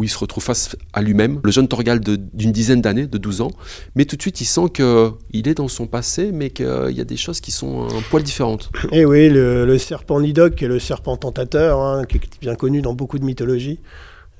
où 0.00 0.04
il 0.04 0.08
se 0.08 0.16
retrouve 0.16 0.42
face 0.42 0.76
à 0.94 1.02
lui-même, 1.02 1.40
le 1.44 1.50
jeune 1.50 1.68
Torgal 1.68 2.00
d'une 2.00 2.52
dizaine 2.52 2.80
d'années, 2.80 3.06
de 3.06 3.18
12 3.18 3.42
ans, 3.42 3.50
mais 3.94 4.06
tout 4.06 4.16
de 4.16 4.22
suite 4.22 4.40
il 4.40 4.46
sent 4.46 4.70
qu'il 4.72 5.46
est 5.46 5.54
dans 5.54 5.68
son 5.68 5.86
passé, 5.86 6.32
mais 6.32 6.48
qu'il 6.48 6.92
y 6.92 7.00
a 7.02 7.04
des 7.04 7.18
choses 7.18 7.40
qui 7.40 7.50
sont 7.50 7.86
un 7.86 8.00
poil 8.08 8.22
différentes. 8.22 8.70
Et 8.92 9.00
eh 9.00 9.04
oui, 9.04 9.28
le, 9.28 9.76
serpent 9.76 10.18
Nidok, 10.18 10.54
qui 10.54 10.64
est 10.64 10.68
le 10.68 10.78
serpent 10.78 11.18
tentateur, 11.18 11.80
hein, 11.80 12.04
qui 12.06 12.16
est 12.16 12.40
bien 12.40 12.54
connu 12.54 12.80
dans 12.80 12.94
beaucoup 12.94 13.18
de 13.18 13.24
mythologies, 13.26 13.80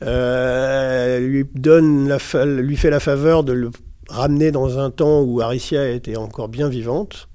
euh, 0.03 1.21
lui, 1.21 1.45
donne 1.55 2.09
la 2.09 2.19
lui 2.47 2.77
fait 2.79 2.89
la 2.89 3.01
faveur 3.01 3.45
de 3.45 3.53
le 3.53 3.71
ramener 4.09 4.51
dans 4.51 4.79
un 4.79 4.91
temps 4.91 5.21
où 5.21 5.43
Aricia 5.43 5.91
était 5.91 6.17
encore 6.17 6.49
bien 6.49 6.71
vivante. 6.71 7.29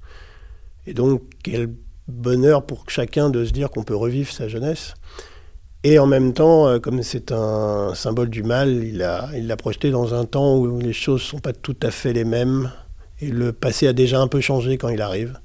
Et 0.88 0.94
donc, 0.94 1.22
quel 1.44 1.68
bonheur 2.08 2.66
pour 2.66 2.84
chacun 2.88 3.30
de 3.30 3.44
se 3.44 3.52
dire 3.52 3.70
qu'on 3.70 3.84
peut 3.84 3.96
revivre 3.96 4.32
sa 4.32 4.48
jeunesse. 4.48 4.94
Et 5.88 6.00
en 6.00 6.06
même 6.06 6.32
temps, 6.32 6.66
euh, 6.66 6.80
comme 6.80 7.04
c'est 7.04 7.30
un 7.30 7.94
symbole 7.94 8.28
du 8.28 8.42
mal, 8.42 8.82
il 8.82 8.96
l'a 8.98 9.56
projeté 9.56 9.92
dans 9.92 10.14
un 10.14 10.24
temps 10.24 10.56
où 10.56 10.80
les 10.80 10.92
choses 10.92 11.20
ne 11.20 11.26
sont 11.26 11.38
pas 11.38 11.52
tout 11.52 11.76
à 11.80 11.92
fait 11.92 12.12
les 12.12 12.24
mêmes. 12.24 12.72
Et 13.20 13.28
le 13.28 13.52
passé 13.52 13.86
a 13.86 13.92
déjà 13.92 14.20
un 14.20 14.26
peu 14.26 14.40
changé 14.40 14.78
quand 14.78 14.88
il 14.88 15.00
arrive. 15.00 15.38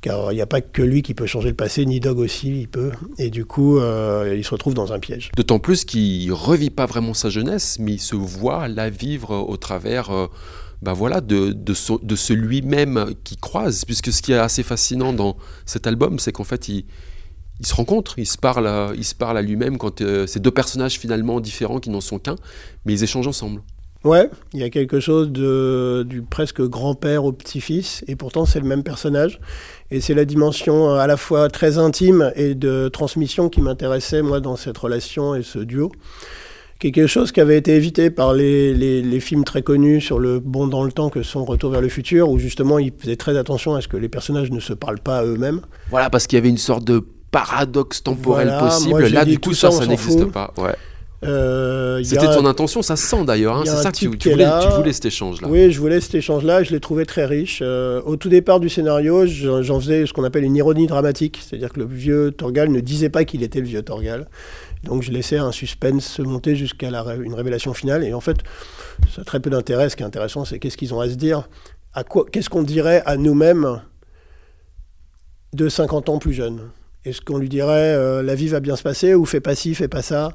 car 0.00 0.30
il 0.30 0.36
n'y 0.36 0.42
a 0.42 0.46
pas 0.46 0.60
que 0.60 0.80
lui 0.80 1.02
qui 1.02 1.14
peut 1.14 1.26
changer 1.26 1.48
le 1.48 1.56
passé, 1.56 1.84
ni 1.86 1.98
Dog 1.98 2.20
aussi, 2.20 2.60
il 2.60 2.68
peut. 2.68 2.92
Et 3.18 3.30
du 3.30 3.44
coup, 3.44 3.80
euh, 3.80 4.32
il 4.38 4.44
se 4.44 4.50
retrouve 4.50 4.74
dans 4.74 4.92
un 4.92 5.00
piège. 5.00 5.32
D'autant 5.36 5.58
plus 5.58 5.84
qu'il 5.84 6.32
revit 6.32 6.70
pas 6.70 6.86
vraiment 6.86 7.12
sa 7.12 7.28
jeunesse, 7.28 7.78
mais 7.80 7.94
il 7.94 8.00
se 8.00 8.14
voit 8.14 8.68
la 8.68 8.90
vivre 8.90 9.34
au 9.34 9.56
travers 9.56 10.10
euh, 10.10 10.28
bah 10.82 10.92
voilà, 10.92 11.20
de, 11.20 11.50
de, 11.50 11.74
ce, 11.74 11.94
de 12.00 12.14
celui-même 12.14 13.14
qui 13.24 13.36
croise. 13.38 13.84
Puisque 13.86 14.12
ce 14.12 14.22
qui 14.22 14.30
est 14.30 14.38
assez 14.38 14.62
fascinant 14.62 15.12
dans 15.12 15.36
cet 15.66 15.88
album, 15.88 16.20
c'est 16.20 16.30
qu'en 16.30 16.44
fait, 16.44 16.68
il, 16.68 16.84
il 17.62 17.66
se 17.66 17.74
rencontre, 17.74 18.18
il 18.18 18.26
se 18.26 18.36
parle 18.36 18.66
à, 18.66 18.90
il 18.96 19.04
se 19.04 19.14
parle 19.14 19.38
à 19.38 19.42
lui-même 19.42 19.78
quand 19.78 20.00
euh, 20.00 20.26
c'est 20.26 20.40
deux 20.40 20.50
personnages 20.50 20.98
finalement 20.98 21.38
différents 21.38 21.78
qui 21.78 21.90
n'en 21.90 22.00
sont 22.00 22.18
qu'un, 22.18 22.34
mais 22.84 22.92
ils 22.92 23.04
échangent 23.04 23.28
ensemble. 23.28 23.62
Ouais, 24.02 24.28
il 24.52 24.58
y 24.58 24.64
a 24.64 24.68
quelque 24.68 24.98
chose 24.98 25.30
de, 25.30 26.04
du 26.08 26.22
presque 26.22 26.60
grand-père 26.60 27.24
au 27.24 27.30
petit-fils, 27.30 28.02
et 28.08 28.16
pourtant 28.16 28.46
c'est 28.46 28.58
le 28.58 28.66
même 28.66 28.82
personnage. 28.82 29.38
Et 29.92 30.00
c'est 30.00 30.14
la 30.14 30.24
dimension 30.24 30.92
à 30.94 31.06
la 31.06 31.16
fois 31.16 31.48
très 31.48 31.78
intime 31.78 32.32
et 32.34 32.56
de 32.56 32.88
transmission 32.88 33.48
qui 33.48 33.60
m'intéressait, 33.60 34.22
moi, 34.22 34.40
dans 34.40 34.56
cette 34.56 34.76
relation 34.76 35.36
et 35.36 35.44
ce 35.44 35.60
duo. 35.60 35.92
Quelque 36.80 37.06
chose 37.06 37.30
qui 37.30 37.40
avait 37.40 37.56
été 37.58 37.76
évité 37.76 38.10
par 38.10 38.34
les, 38.34 38.74
les, 38.74 39.02
les, 39.02 39.20
films 39.20 39.44
très 39.44 39.62
connus 39.62 40.00
sur 40.00 40.18
le 40.18 40.40
bond 40.40 40.66
dans 40.66 40.82
le 40.82 40.90
temps 40.90 41.10
que 41.10 41.22
sont 41.22 41.44
Retour 41.44 41.70
vers 41.70 41.80
le 41.80 41.88
futur, 41.88 42.28
où 42.28 42.40
justement 42.40 42.80
ils 42.80 42.92
faisaient 42.98 43.14
très 43.14 43.38
attention 43.38 43.76
à 43.76 43.80
ce 43.80 43.86
que 43.86 43.96
les 43.96 44.08
personnages 44.08 44.50
ne 44.50 44.58
se 44.58 44.72
parlent 44.72 44.98
pas 44.98 45.18
à 45.18 45.24
eux-mêmes. 45.24 45.60
Voilà, 45.90 46.10
parce 46.10 46.26
qu'il 46.26 46.38
y 46.38 46.40
avait 46.40 46.48
une 46.48 46.58
sorte 46.58 46.82
de 46.82 47.04
paradoxe 47.32 48.04
temporel 48.04 48.46
voilà, 48.46 48.62
possible. 48.62 48.90
Moi, 48.90 49.08
Là, 49.08 49.24
du 49.24 49.40
coup, 49.40 49.54
ça, 49.54 49.70
n'existe 49.86 50.26
pas. 50.26 50.52
Ouais. 50.56 50.74
Euh, 51.24 52.02
C'était 52.02 52.26
ton 52.26 52.46
intention, 52.46 52.82
ça 52.82 52.96
se 52.96 53.06
sent 53.06 53.24
d'ailleurs. 53.24 53.56
Hein, 53.56 53.62
c'est 53.64 53.76
ça 53.76 53.92
que 53.92 53.96
tu, 53.96 54.10
tu, 54.18 54.30
voulais, 54.30 54.48
tu, 54.60 54.68
voulais, 54.68 54.92
cet 54.92 55.04
échange-là. 55.04 55.46
Oui, 55.48 55.70
je 55.70 55.78
voulais 55.78 56.00
cet 56.00 56.16
échange-là. 56.16 56.64
Je 56.64 56.72
l'ai 56.72 56.80
trouvé 56.80 57.06
très 57.06 57.26
riche. 57.26 57.60
Euh, 57.62 58.02
au 58.04 58.16
tout 58.16 58.28
départ 58.28 58.58
du 58.58 58.68
scénario, 58.68 59.24
j'en 59.26 59.80
faisais 59.80 60.04
ce 60.06 60.12
qu'on 60.12 60.24
appelle 60.24 60.44
une 60.44 60.56
ironie 60.56 60.86
dramatique. 60.86 61.40
C'est-à-dire 61.40 61.72
que 61.72 61.78
le 61.78 61.86
vieux 61.86 62.32
Torgal 62.32 62.70
ne 62.70 62.80
disait 62.80 63.08
pas 63.08 63.24
qu'il 63.24 63.42
était 63.44 63.60
le 63.60 63.66
vieux 63.66 63.82
Torgal. 63.82 64.26
Donc 64.82 65.02
je 65.02 65.12
laissais 65.12 65.38
un 65.38 65.52
suspense 65.52 66.04
se 66.04 66.22
monter 66.22 66.56
jusqu'à 66.56 66.88
une 66.88 67.34
révélation 67.34 67.72
finale. 67.72 68.02
Et 68.02 68.14
en 68.14 68.20
fait, 68.20 68.38
ça 69.14 69.22
a 69.22 69.24
très 69.24 69.38
peu 69.38 69.50
d'intérêt. 69.50 69.88
Ce 69.90 69.96
qui 69.96 70.02
est 70.02 70.06
intéressant, 70.06 70.44
c'est 70.44 70.58
qu'est-ce 70.58 70.76
qu'ils 70.76 70.92
ont 70.92 71.00
à 71.00 71.08
se 71.08 71.14
dire? 71.14 71.48
Qu'est-ce 72.32 72.50
qu'on 72.50 72.64
dirait 72.64 73.02
à 73.06 73.16
nous-mêmes 73.16 73.80
de 75.52 75.68
50 75.68 76.08
ans 76.08 76.18
plus 76.18 76.32
jeunes? 76.32 76.62
Est-ce 77.04 77.20
qu'on 77.20 77.38
lui 77.38 77.48
dirait 77.48 77.94
euh, 77.94 78.22
la 78.22 78.34
vie 78.34 78.48
va 78.48 78.60
bien 78.60 78.76
se 78.76 78.82
passer 78.82 79.14
ou 79.14 79.24
fais 79.24 79.40
pas 79.40 79.54
ci, 79.54 79.74
fais 79.74 79.88
pas 79.88 80.02
ça? 80.02 80.32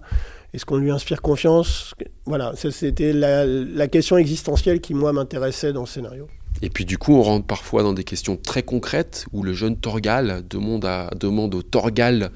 Est-ce 0.53 0.65
qu'on 0.65 0.77
lui 0.77 0.91
inspire 0.91 1.21
confiance? 1.21 1.93
Voilà, 2.25 2.53
c'était 2.55 3.13
la, 3.13 3.87
question 3.87 4.17
existentielle 4.17 4.81
qui, 4.81 4.93
moi, 4.93 5.13
m'intéressait 5.13 5.73
dans 5.73 5.81
le 5.81 5.87
scénario. 5.87 6.27
Et 6.61 6.69
puis, 6.69 6.85
du 6.85 6.97
coup, 6.97 7.13
on 7.13 7.21
rentre 7.21 7.45
parfois 7.45 7.83
dans 7.83 7.93
des 7.93 8.03
questions 8.03 8.37
très 8.37 8.63
concrètes 8.63 9.25
où 9.31 9.43
le 9.43 9.53
jeune 9.53 9.77
Torgal 9.77 10.43
demande, 10.49 10.87
demande 11.19 11.53
au 11.53 11.61
Torgal 11.61 12.31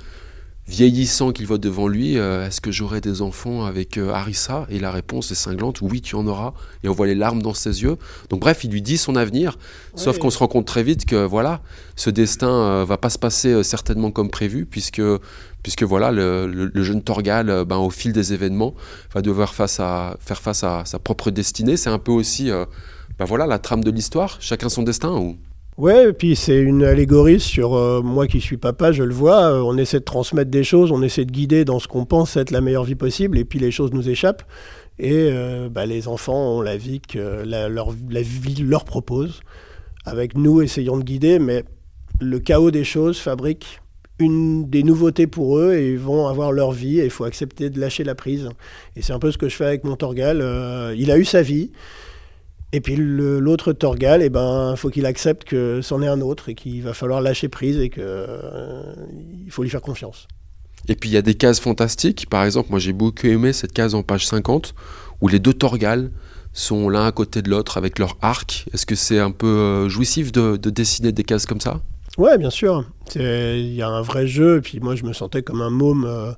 vieillissant 0.67 1.31
qu'il 1.31 1.47
voit 1.47 1.57
devant 1.57 1.87
lui, 1.87 2.17
euh, 2.17 2.47
est-ce 2.47 2.61
que 2.61 2.71
j'aurai 2.71 3.01
des 3.01 3.21
enfants 3.21 3.65
avec 3.65 3.97
euh, 3.97 4.11
Harissa 4.11 4.65
Et 4.69 4.79
la 4.79 4.91
réponse 4.91 5.31
est 5.31 5.35
cinglante, 5.35 5.81
oui, 5.81 6.01
tu 6.01 6.15
en 6.15 6.25
auras. 6.27 6.53
Et 6.83 6.89
on 6.89 6.93
voit 6.93 7.07
les 7.07 7.15
larmes 7.15 7.41
dans 7.41 7.53
ses 7.53 7.83
yeux. 7.83 7.97
Donc 8.29 8.39
bref, 8.39 8.63
il 8.63 8.71
lui 8.71 8.81
dit 8.81 8.97
son 8.97 9.15
avenir, 9.15 9.57
oui. 9.93 10.01
sauf 10.01 10.17
qu'on 10.17 10.29
se 10.29 10.37
rend 10.37 10.47
compte 10.47 10.67
très 10.67 10.83
vite 10.83 11.05
que 11.05 11.25
voilà, 11.25 11.61
ce 11.95 12.09
destin 12.09 12.49
euh, 12.49 12.85
va 12.85 12.97
pas 12.97 13.09
se 13.09 13.19
passer 13.19 13.49
euh, 13.49 13.63
certainement 13.63 14.11
comme 14.11 14.29
prévu, 14.29 14.65
puisque, 14.65 15.01
puisque 15.61 15.83
voilà, 15.83 16.11
le, 16.11 16.47
le, 16.47 16.71
le 16.73 16.83
jeune 16.83 17.01
Torgal, 17.01 17.49
euh, 17.49 17.65
ben, 17.65 17.77
au 17.77 17.89
fil 17.89 18.13
des 18.13 18.33
événements, 18.33 18.73
va 19.13 19.21
devoir 19.21 19.53
face 19.53 19.79
à, 19.79 20.17
faire 20.19 20.41
face 20.41 20.63
à 20.63 20.83
sa 20.85 20.99
propre 20.99 21.31
destinée. 21.31 21.77
C'est 21.77 21.89
un 21.89 21.99
peu 21.99 22.11
aussi 22.11 22.49
ben, 23.19 23.25
voilà, 23.25 23.45
la 23.45 23.59
trame 23.59 23.83
de 23.83 23.91
l'histoire, 23.91 24.37
chacun 24.39 24.69
son 24.69 24.83
destin 24.83 25.11
ou... 25.11 25.37
Ouais, 25.81 26.09
et 26.09 26.13
puis 26.13 26.35
c'est 26.35 26.59
une 26.59 26.83
allégorie 26.83 27.39
sur 27.39 27.73
euh, 27.73 28.03
moi 28.03 28.27
qui 28.27 28.39
suis 28.39 28.57
papa, 28.57 28.91
je 28.91 29.01
le 29.01 29.15
vois. 29.15 29.45
Euh, 29.45 29.61
on 29.61 29.79
essaie 29.79 29.99
de 29.99 30.05
transmettre 30.05 30.51
des 30.51 30.63
choses, 30.63 30.91
on 30.91 31.01
essaie 31.01 31.25
de 31.25 31.31
guider 31.31 31.65
dans 31.65 31.79
ce 31.79 31.87
qu'on 31.87 32.05
pense 32.05 32.37
être 32.37 32.51
la 32.51 32.61
meilleure 32.61 32.83
vie 32.83 32.93
possible, 32.93 33.39
et 33.39 33.45
puis 33.45 33.57
les 33.57 33.71
choses 33.71 33.91
nous 33.91 34.07
échappent. 34.07 34.43
Et 34.99 35.11
euh, 35.31 35.69
bah, 35.69 35.87
les 35.87 36.07
enfants 36.07 36.57
ont 36.57 36.61
la 36.61 36.77
vie 36.77 37.01
que 37.01 37.43
la, 37.43 37.67
vie 38.21 38.61
leur 38.61 38.85
propose. 38.85 39.41
Avec 40.05 40.37
nous, 40.37 40.61
essayons 40.61 40.99
de 40.99 41.03
guider, 41.03 41.39
mais 41.39 41.63
le 42.19 42.37
chaos 42.37 42.69
des 42.69 42.83
choses 42.83 43.17
fabrique 43.17 43.81
des 44.19 44.83
nouveautés 44.83 45.25
pour 45.25 45.57
eux 45.57 45.73
et 45.73 45.93
ils 45.93 45.97
vont 45.97 46.27
avoir 46.27 46.51
leur 46.51 46.73
vie 46.73 46.99
et 46.99 47.05
il 47.05 47.09
faut 47.09 47.23
accepter 47.23 47.71
de 47.71 47.79
lâcher 47.79 48.03
la 48.03 48.13
prise. 48.13 48.49
Et 48.95 49.01
c'est 49.01 49.13
un 49.13 49.19
peu 49.19 49.31
ce 49.31 49.39
que 49.39 49.49
je 49.49 49.55
fais 49.55 49.65
avec 49.65 49.83
mon 49.83 49.95
Torgal. 49.95 50.41
Euh, 50.41 50.93
il 50.95 51.09
a 51.09 51.17
eu 51.17 51.25
sa 51.25 51.41
vie. 51.41 51.71
Et 52.73 52.79
puis 52.79 52.95
l'autre 52.95 53.73
Torgal, 53.73 54.21
il 54.21 54.25
eh 54.25 54.29
ben, 54.29 54.75
faut 54.77 54.89
qu'il 54.89 55.05
accepte 55.05 55.43
que 55.43 55.81
c'en 55.81 56.01
est 56.01 56.07
un 56.07 56.21
autre 56.21 56.49
et 56.49 56.55
qu'il 56.55 56.81
va 56.83 56.93
falloir 56.93 57.21
lâcher 57.21 57.49
prise 57.49 57.77
et 57.77 57.89
qu'il 57.89 58.03
euh, 58.05 58.93
faut 59.49 59.63
lui 59.63 59.69
faire 59.69 59.81
confiance. 59.81 60.27
Et 60.87 60.95
puis 60.95 61.09
il 61.09 61.13
y 61.13 61.17
a 61.17 61.21
des 61.21 61.33
cases 61.33 61.59
fantastiques. 61.59 62.29
Par 62.29 62.43
exemple, 62.45 62.69
moi 62.69 62.79
j'ai 62.79 62.93
beaucoup 62.93 63.27
aimé 63.27 63.51
cette 63.51 63.73
case 63.73 63.93
en 63.93 64.03
page 64.03 64.25
50 64.25 64.73
où 65.19 65.27
les 65.27 65.39
deux 65.39 65.53
Torgal 65.53 66.11
sont 66.53 66.89
l'un 66.89 67.05
à 67.05 67.11
côté 67.11 67.41
de 67.41 67.49
l'autre 67.49 67.77
avec 67.77 67.99
leur 67.99 68.17
arc. 68.21 68.65
Est-ce 68.73 68.85
que 68.85 68.95
c'est 68.95 69.19
un 69.19 69.31
peu 69.31 69.47
euh, 69.47 69.89
jouissif 69.89 70.31
de, 70.31 70.55
de, 70.55 70.69
dessiner 70.69 71.11
des 71.11 71.23
cases 71.23 71.45
comme 71.45 71.61
ça? 71.61 71.81
Ouais, 72.17 72.37
bien 72.37 72.49
sûr. 72.49 72.85
Il 73.15 73.73
y 73.73 73.81
a 73.81 73.87
un 73.89 74.01
vrai 74.01 74.27
jeu. 74.27 74.57
Et 74.57 74.61
puis 74.61 74.79
moi 74.79 74.95
je 74.95 75.03
me 75.03 75.11
sentais 75.11 75.43
comme 75.43 75.61
un 75.61 75.69
môme. 75.69 76.05
Euh, 76.05 76.31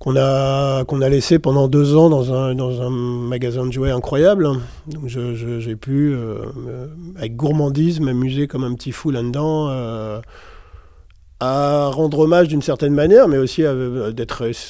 qu'on 0.00 0.16
a, 0.16 0.84
qu'on 0.86 1.02
a 1.02 1.08
laissé 1.10 1.38
pendant 1.38 1.68
deux 1.68 1.94
ans 1.94 2.08
dans 2.08 2.32
un, 2.32 2.54
dans 2.54 2.80
un 2.80 2.88
magasin 2.88 3.66
de 3.66 3.72
jouets 3.72 3.90
incroyable. 3.90 4.48
Donc 4.86 5.06
j'ai 5.06 5.76
pu, 5.76 6.12
euh, 6.14 6.46
avec 7.16 7.36
gourmandise, 7.36 8.00
m'amuser 8.00 8.48
comme 8.48 8.64
un 8.64 8.74
petit 8.74 8.92
fou 8.92 9.10
là-dedans, 9.10 9.68
euh, 9.68 10.20
à 11.38 11.90
rendre 11.92 12.20
hommage 12.20 12.48
d'une 12.48 12.62
certaine 12.62 12.94
manière, 12.94 13.28
mais 13.28 13.36
aussi 13.36 13.62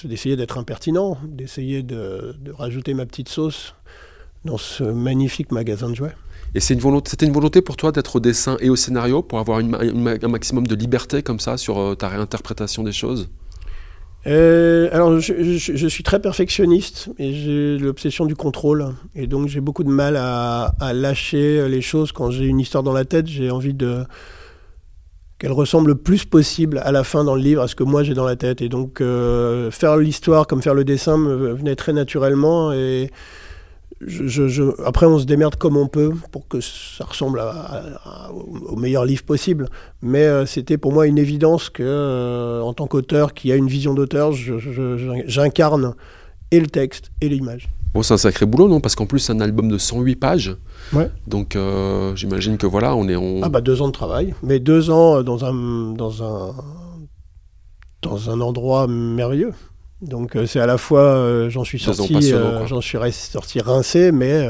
d'essayer 0.05 0.35
d'être 0.35 0.59
impertinent, 0.59 1.17
d'essayer 1.25 1.85
de, 1.85 2.35
rajouter 2.59 2.93
ma 2.93 3.07
petite 3.07 3.29
sauce 3.29 3.75
dans 4.45 4.59
ce 4.59 4.83
magnifique 4.83 5.53
magasin 5.53 5.91
de 5.91 5.95
jouets. 5.95 6.15
Et 6.57 6.61
c'était 6.61 7.27
une 7.27 7.33
volonté 7.33 7.63
pour 7.63 7.77
toi 7.77 7.93
d'être 7.93 8.17
au 8.17 8.21
dessin 8.21 8.57
et 8.59 8.69
au 8.69 8.75
scénario, 8.75 9.23
pour 9.23 9.39
avoir 9.39 9.59
un 9.59 10.29
maximum 10.29 10.67
de 10.67 10.75
liberté 10.75 11.23
comme 11.23 11.39
ça 11.39 11.57
sur 11.57 11.79
euh, 11.79 11.95
ta 11.95 12.09
réinterprétation 12.09 12.83
des 12.83 12.91
choses? 12.91 13.29
Euh, 14.27 14.89
alors, 14.93 15.19
je, 15.19 15.89
suis 15.89 16.03
très 16.03 16.21
perfectionniste 16.21 17.11
et 17.19 17.33
j'ai 17.33 17.79
l'obsession 17.79 18.27
du 18.27 18.37
contrôle. 18.37 18.95
Et 19.15 19.27
donc, 19.27 19.49
j'ai 19.49 19.61
beaucoup 19.61 19.85
de 19.85 19.89
mal 19.89 20.17
à, 20.17 20.93
lâcher 20.93 21.69
les 21.69 21.81
choses 21.81 22.13
quand 22.13 22.31
j'ai 22.31 22.45
une 22.45 22.61
histoire 22.61 22.83
dans 22.83 22.93
la 22.93 23.05
tête. 23.05 23.27
J'ai 23.27 23.51
envie 23.51 23.75
qu'elle 25.39 25.53
ressemble 25.53 25.89
le 25.89 25.95
plus 25.95 26.25
possible 26.25 26.79
à 26.85 26.93
la 26.93 27.03
fin 27.03 27.25
dans 27.25 27.35
le 27.35 27.41
livre 27.41 27.63
à 27.63 27.69
ce 27.69 27.75
que 27.75 27.85
moi 27.85 28.03
j'ai 28.03 28.15
dans 28.15 28.27
la 28.27 28.37
tête. 28.37 28.61
Et 28.61 28.69
donc, 28.69 29.01
euh, 29.01 29.71
faire 29.71 29.97
l'histoire 29.97 30.47
comme 30.47 30.61
faire 30.61 30.75
le 30.75 30.85
dessin 30.85 31.17
me 31.17 31.55
venait 31.55 31.77
très 31.77 31.93
naturellement. 31.93 32.73
Je, 34.01 34.49
je, 34.49 34.63
après, 34.85 35.07
on 35.07 35.19
se 35.19 35.25
démerde 35.25 35.57
comme 35.57 35.77
on 35.77 35.87
peut 35.87 36.13
pour 36.33 36.49
que 36.49 36.61
ça 36.61 37.05
ressemble 37.05 37.41
à, 37.41 37.99
à, 38.05 38.31
au 38.33 38.77
meilleur 38.77 39.05
livre 39.05 39.23
possible. 39.25 39.69
Mais 40.03 40.25
euh, 40.25 40.47
c'était 40.47 40.79
pour 40.79 40.93
moi 40.93 41.07
une 41.07 41.19
évidence 41.19 41.69
que, 41.69 41.83
euh, 41.83 42.63
en 42.63 42.73
tant 42.73 42.87
qu'auteur 42.87 43.35
qui 43.35 43.53
a 43.53 43.57
une 43.57 43.69
vision 43.69 43.93
d'auteur, 43.95 44.33
j'incarne 44.33 45.95
et 46.51 46.61
le 46.61 46.67
texte 46.67 47.11
et 47.21 47.29
l'image. 47.29 47.69
Bon, 47.93 48.03
c'est 48.03 48.15
un 48.15 48.19
sacré 48.19 48.47
boulot, 48.47 48.69
non? 48.69 48.81
Parce 48.81 48.95
qu'en 48.95 49.07
plus, 49.07 49.19
c'est 49.19 49.33
un 49.33 49.41
album 49.41 49.69
de 49.69 49.77
108 49.77 50.17
pages. 50.17 50.57
Ouais. 50.93 51.11
Donc, 51.27 51.57
euh, 51.57 52.15
j'imagine 52.15 52.57
que 52.57 52.67
voilà, 52.67 52.95
on 52.95 53.09
est 53.09 53.17
en. 53.17 53.43
Ah, 53.43 53.49
bah, 53.49 53.61
deux 53.61 53.83
ans 53.83 53.89
de 53.89 53.93
travail. 53.93 54.35
Mais 54.43 54.61
deux 54.61 54.91
ans 54.91 55.23
dans 55.23 55.45
un, 55.45 55.93
dans 55.93 56.23
un, 56.23 56.55
dans 58.03 58.31
un 58.31 58.41
endroit 58.41 58.87
merveilleux. 58.87 59.53
Donc 60.03 60.37
euh, 60.37 60.47
c'est 60.47 60.61
à 60.61 60.67
la 60.67 60.79
fois, 60.79 61.03
euh, 61.03 61.51
j'en 61.51 61.65
suis 61.65 61.79
sorti, 61.79 62.33
euh, 62.33 62.67
j'en 62.67 62.81
suis 62.81 62.99
sorti 63.13 63.61
rincé, 63.61 64.13
mais 64.13 64.49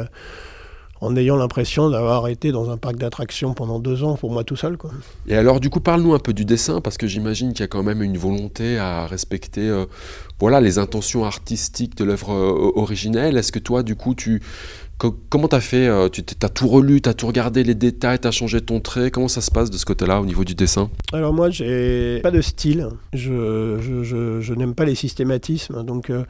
en 1.00 1.16
ayant 1.16 1.37
l'impression 1.37 1.88
d'avoir 1.88 2.28
été 2.28 2.52
dans 2.52 2.71
un 2.71 2.76
parc 2.76 2.97
d'attractions 2.97 3.54
pendant 3.54 3.78
deux 3.78 4.04
ans 4.04 4.16
pour 4.16 4.30
moi 4.30 4.45
tout 4.45 4.57
seul. 4.57 4.76
Quoi. 4.76 4.90
Et 5.26 5.35
alors 5.35 5.61
du 5.61 5.71
coup, 5.71 5.80
parle-nous 5.80 6.14
un 6.14 6.19
peu 6.19 6.33
du 6.33 6.45
dessin, 6.45 6.80
parce 6.80 6.99
que 6.99 7.07
j'imagine 7.07 7.52
qu'il 7.52 7.61
y 7.61 7.64
a 7.64 7.69
quand 7.69 7.83
même 7.83 8.02
une 8.02 8.19
volonté 8.19 8.78
à 8.78 9.07
respecter 9.07 9.69
euh, 9.69 9.87
voilà, 10.38 10.61
les 10.61 10.78
intentions 10.78 11.25
artistiques 11.25 11.97
de 11.97 12.04
l'œuvre 12.04 12.33
euh, 12.33 12.73
originelle. 12.78 13.37
Est-ce 13.37 13.52
que 13.52 13.59
toi, 13.59 13.83
du 13.83 13.97
coup, 13.97 14.14
tu... 14.14 14.42
Comment 15.30 15.49
t'as 15.49 15.61
fait 15.61 15.88
Tu 16.11 16.23
as 16.42 16.49
tout 16.49 16.69
relu, 16.69 17.00
t'as 17.00 17.14
tout 17.14 17.26
regardé 17.26 17.64
les 17.64 17.75
détails, 17.75 18.19
t'as 18.19 18.30
changé 18.30 18.61
ton 18.61 18.80
trait 18.80 19.11
Comment 19.11 19.28
ça 19.28 19.40
se 19.40 19.50
passe 19.50 19.71
de 19.71 19.78
ce 19.78 19.87
côté-là 19.87 20.21
au 20.21 20.26
niveau 20.26 20.45
du 20.45 20.54
dessin? 20.54 20.90
Alors 21.12 21.33
moi, 21.33 21.49
j'ai 21.49 22.21
pas 22.23 22.30
de 22.30 22.42
style. 22.42 22.88
Je, 23.14 23.78
je, 23.80 24.40
je, 24.40 24.54
n'aime 24.54 24.75
pas 24.75 24.85
les 24.85 24.95
systématismes. 24.95 25.85
Donc 25.85 26.11
euh, 26.11 26.25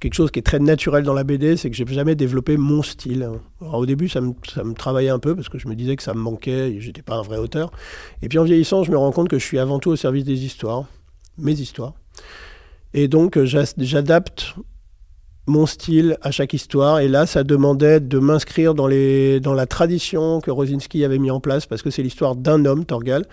quelque 0.00 0.14
chose 0.14 0.30
qui 0.30 0.40
est 0.40 0.42
très 0.42 0.58
naturel 0.58 1.04
dans 1.04 1.14
la 1.14 1.24
BD, 1.24 1.56
c'est 1.56 1.70
que 1.70 1.76
j'ai 1.76 1.86
jamais 1.86 2.16
développé 2.16 2.56
mon 2.56 2.82
style. 2.82 3.28
Au 3.60 3.86
début, 3.86 4.08
ça 4.08 4.20
me, 4.20 4.32
ça 4.52 4.64
me, 4.64 4.74
travaillait 4.74 5.10
un 5.10 5.18
peu 5.18 5.36
parce 5.36 5.48
que 5.48 5.58
je 5.58 5.68
me 5.68 5.74
disais 5.74 5.94
que 5.94 6.02
ça 6.02 6.14
me 6.14 6.20
manquait 6.20 6.80
j'étais 6.80 7.02
pas 7.02 7.14
un 7.14 7.22
vrai 7.22 7.38
auteur. 7.38 7.70
Et 8.22 8.28
puis 8.28 8.38
en 8.38 8.44
vieillissant, 8.44 8.82
je 8.82 8.90
me 8.90 8.98
rends 8.98 9.12
compte 9.12 9.28
que 9.28 9.38
je 9.38 9.44
suis 9.44 9.58
avant 9.58 9.78
tout 9.78 9.90
au 9.90 9.96
service 9.96 10.24
des 10.24 10.44
histoires, 10.44 10.86
mes 11.36 11.52
histoires. 11.52 11.94
Et 12.94 13.06
donc 13.06 13.38
j'adapte 13.44 14.54
mon 15.48 15.66
style 15.66 16.16
à 16.22 16.30
chaque 16.30 16.52
histoire. 16.52 17.00
Et 17.00 17.08
là, 17.08 17.26
ça 17.26 17.42
demandait 17.42 18.00
de 18.00 18.18
m'inscrire 18.18 18.74
dans, 18.74 18.88
dans 18.88 19.54
la 19.54 19.66
tradition 19.66 20.40
que 20.40 20.50
Rosinski 20.50 21.04
avait 21.04 21.18
mis 21.18 21.30
en 21.30 21.40
place, 21.40 21.66
parce 21.66 21.82
que 21.82 21.90
c'est 21.90 22.02
l'histoire 22.02 22.36
d'un 22.36 22.64
homme, 22.64 22.84
Torgal. 22.84 23.24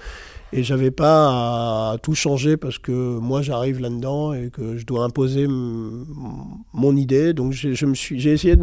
Et 0.53 0.63
j'avais 0.63 0.91
pas 0.91 1.91
à 1.91 1.97
tout 2.01 2.15
changer 2.15 2.55
parce 2.55 2.77
que 2.77 2.91
moi 2.91 3.41
j'arrive 3.41 3.81
là-dedans 3.81 4.33
et 4.33 4.51
que 4.51 4.77
je 4.77 4.85
dois 4.85 5.03
imposer 5.03 5.47
mon 5.47 6.95
idée. 6.95 7.33
Donc 7.33 7.51
je 7.51 7.85
me 7.85 7.93
suis, 7.93 8.19
j'ai 8.19 8.31
essayé 8.31 8.55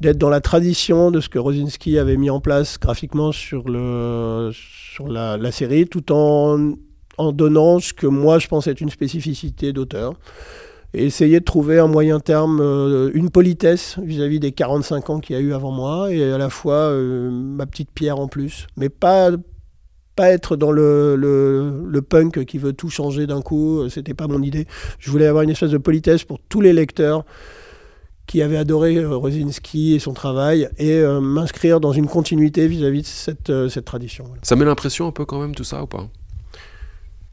d'être 0.00 0.16
dans 0.16 0.30
la 0.30 0.40
tradition 0.40 1.10
de 1.10 1.20
ce 1.20 1.28
que 1.28 1.38
Rosinski 1.38 1.98
avait 1.98 2.16
mis 2.16 2.30
en 2.30 2.40
place 2.40 2.78
graphiquement 2.78 3.30
sur, 3.32 3.68
le, 3.68 4.52
sur 4.54 5.08
la, 5.08 5.36
la 5.36 5.52
série, 5.52 5.86
tout 5.86 6.12
en, 6.12 6.74
en 7.18 7.32
donnant 7.32 7.78
ce 7.78 7.92
que 7.92 8.06
moi 8.06 8.38
je 8.38 8.48
pense 8.48 8.66
être 8.66 8.80
une 8.80 8.88
spécificité 8.90 9.74
d'auteur. 9.74 10.14
Et 10.98 11.04
essayer 11.04 11.40
de 11.40 11.44
trouver 11.44 11.78
un 11.78 11.88
moyen 11.88 12.20
terme, 12.20 12.58
euh, 12.62 13.10
une 13.12 13.28
politesse 13.28 13.98
vis-à-vis 14.02 14.40
des 14.40 14.52
45 14.52 15.10
ans 15.10 15.20
qu'il 15.20 15.36
y 15.36 15.38
a 15.38 15.42
eu 15.42 15.52
avant 15.52 15.70
moi, 15.70 16.10
et 16.10 16.32
à 16.32 16.38
la 16.38 16.48
fois 16.48 16.72
euh, 16.72 17.30
ma 17.30 17.66
petite 17.66 17.90
pierre 17.90 18.18
en 18.18 18.28
plus. 18.28 18.66
Mais 18.78 18.88
pas, 18.88 19.30
pas 20.16 20.30
être 20.30 20.56
dans 20.56 20.72
le, 20.72 21.14
le, 21.14 21.82
le 21.86 22.02
punk 22.02 22.46
qui 22.46 22.56
veut 22.56 22.72
tout 22.72 22.88
changer 22.88 23.26
d'un 23.26 23.42
coup, 23.42 23.80
euh, 23.80 23.88
c'était 23.90 24.14
pas 24.14 24.26
mon 24.26 24.40
idée. 24.40 24.66
Je 24.98 25.10
voulais 25.10 25.26
avoir 25.26 25.42
une 25.42 25.50
espèce 25.50 25.70
de 25.70 25.76
politesse 25.76 26.24
pour 26.24 26.38
tous 26.48 26.62
les 26.62 26.72
lecteurs 26.72 27.26
qui 28.26 28.40
avaient 28.40 28.56
adoré 28.56 28.96
euh, 28.96 29.18
Rosinski 29.18 29.96
et 29.96 29.98
son 29.98 30.14
travail, 30.14 30.70
et 30.78 31.02
m'inscrire 31.20 31.78
dans 31.78 31.92
une 31.92 32.06
continuité 32.06 32.68
vis-à-vis 32.68 33.02
de 33.02 33.06
cette, 33.06 33.68
cette 33.68 33.84
tradition. 33.84 34.24
voilà. 34.24 34.40
Ça 34.44 34.56
met 34.56 34.64
l'impression 34.64 35.06
un 35.06 35.12
peu 35.12 35.26
quand 35.26 35.42
même 35.42 35.54
tout 35.54 35.62
ça 35.62 35.82
ou 35.82 35.86
pas? 35.86 36.08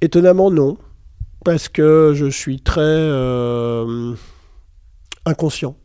Étonnamment, 0.02 0.52
non. 0.52 0.78
Parce 1.44 1.68
que 1.68 2.14
je 2.16 2.26
suis 2.26 2.62
très 2.62 2.82
euh, 2.82 4.14
inconscient. 5.26 5.76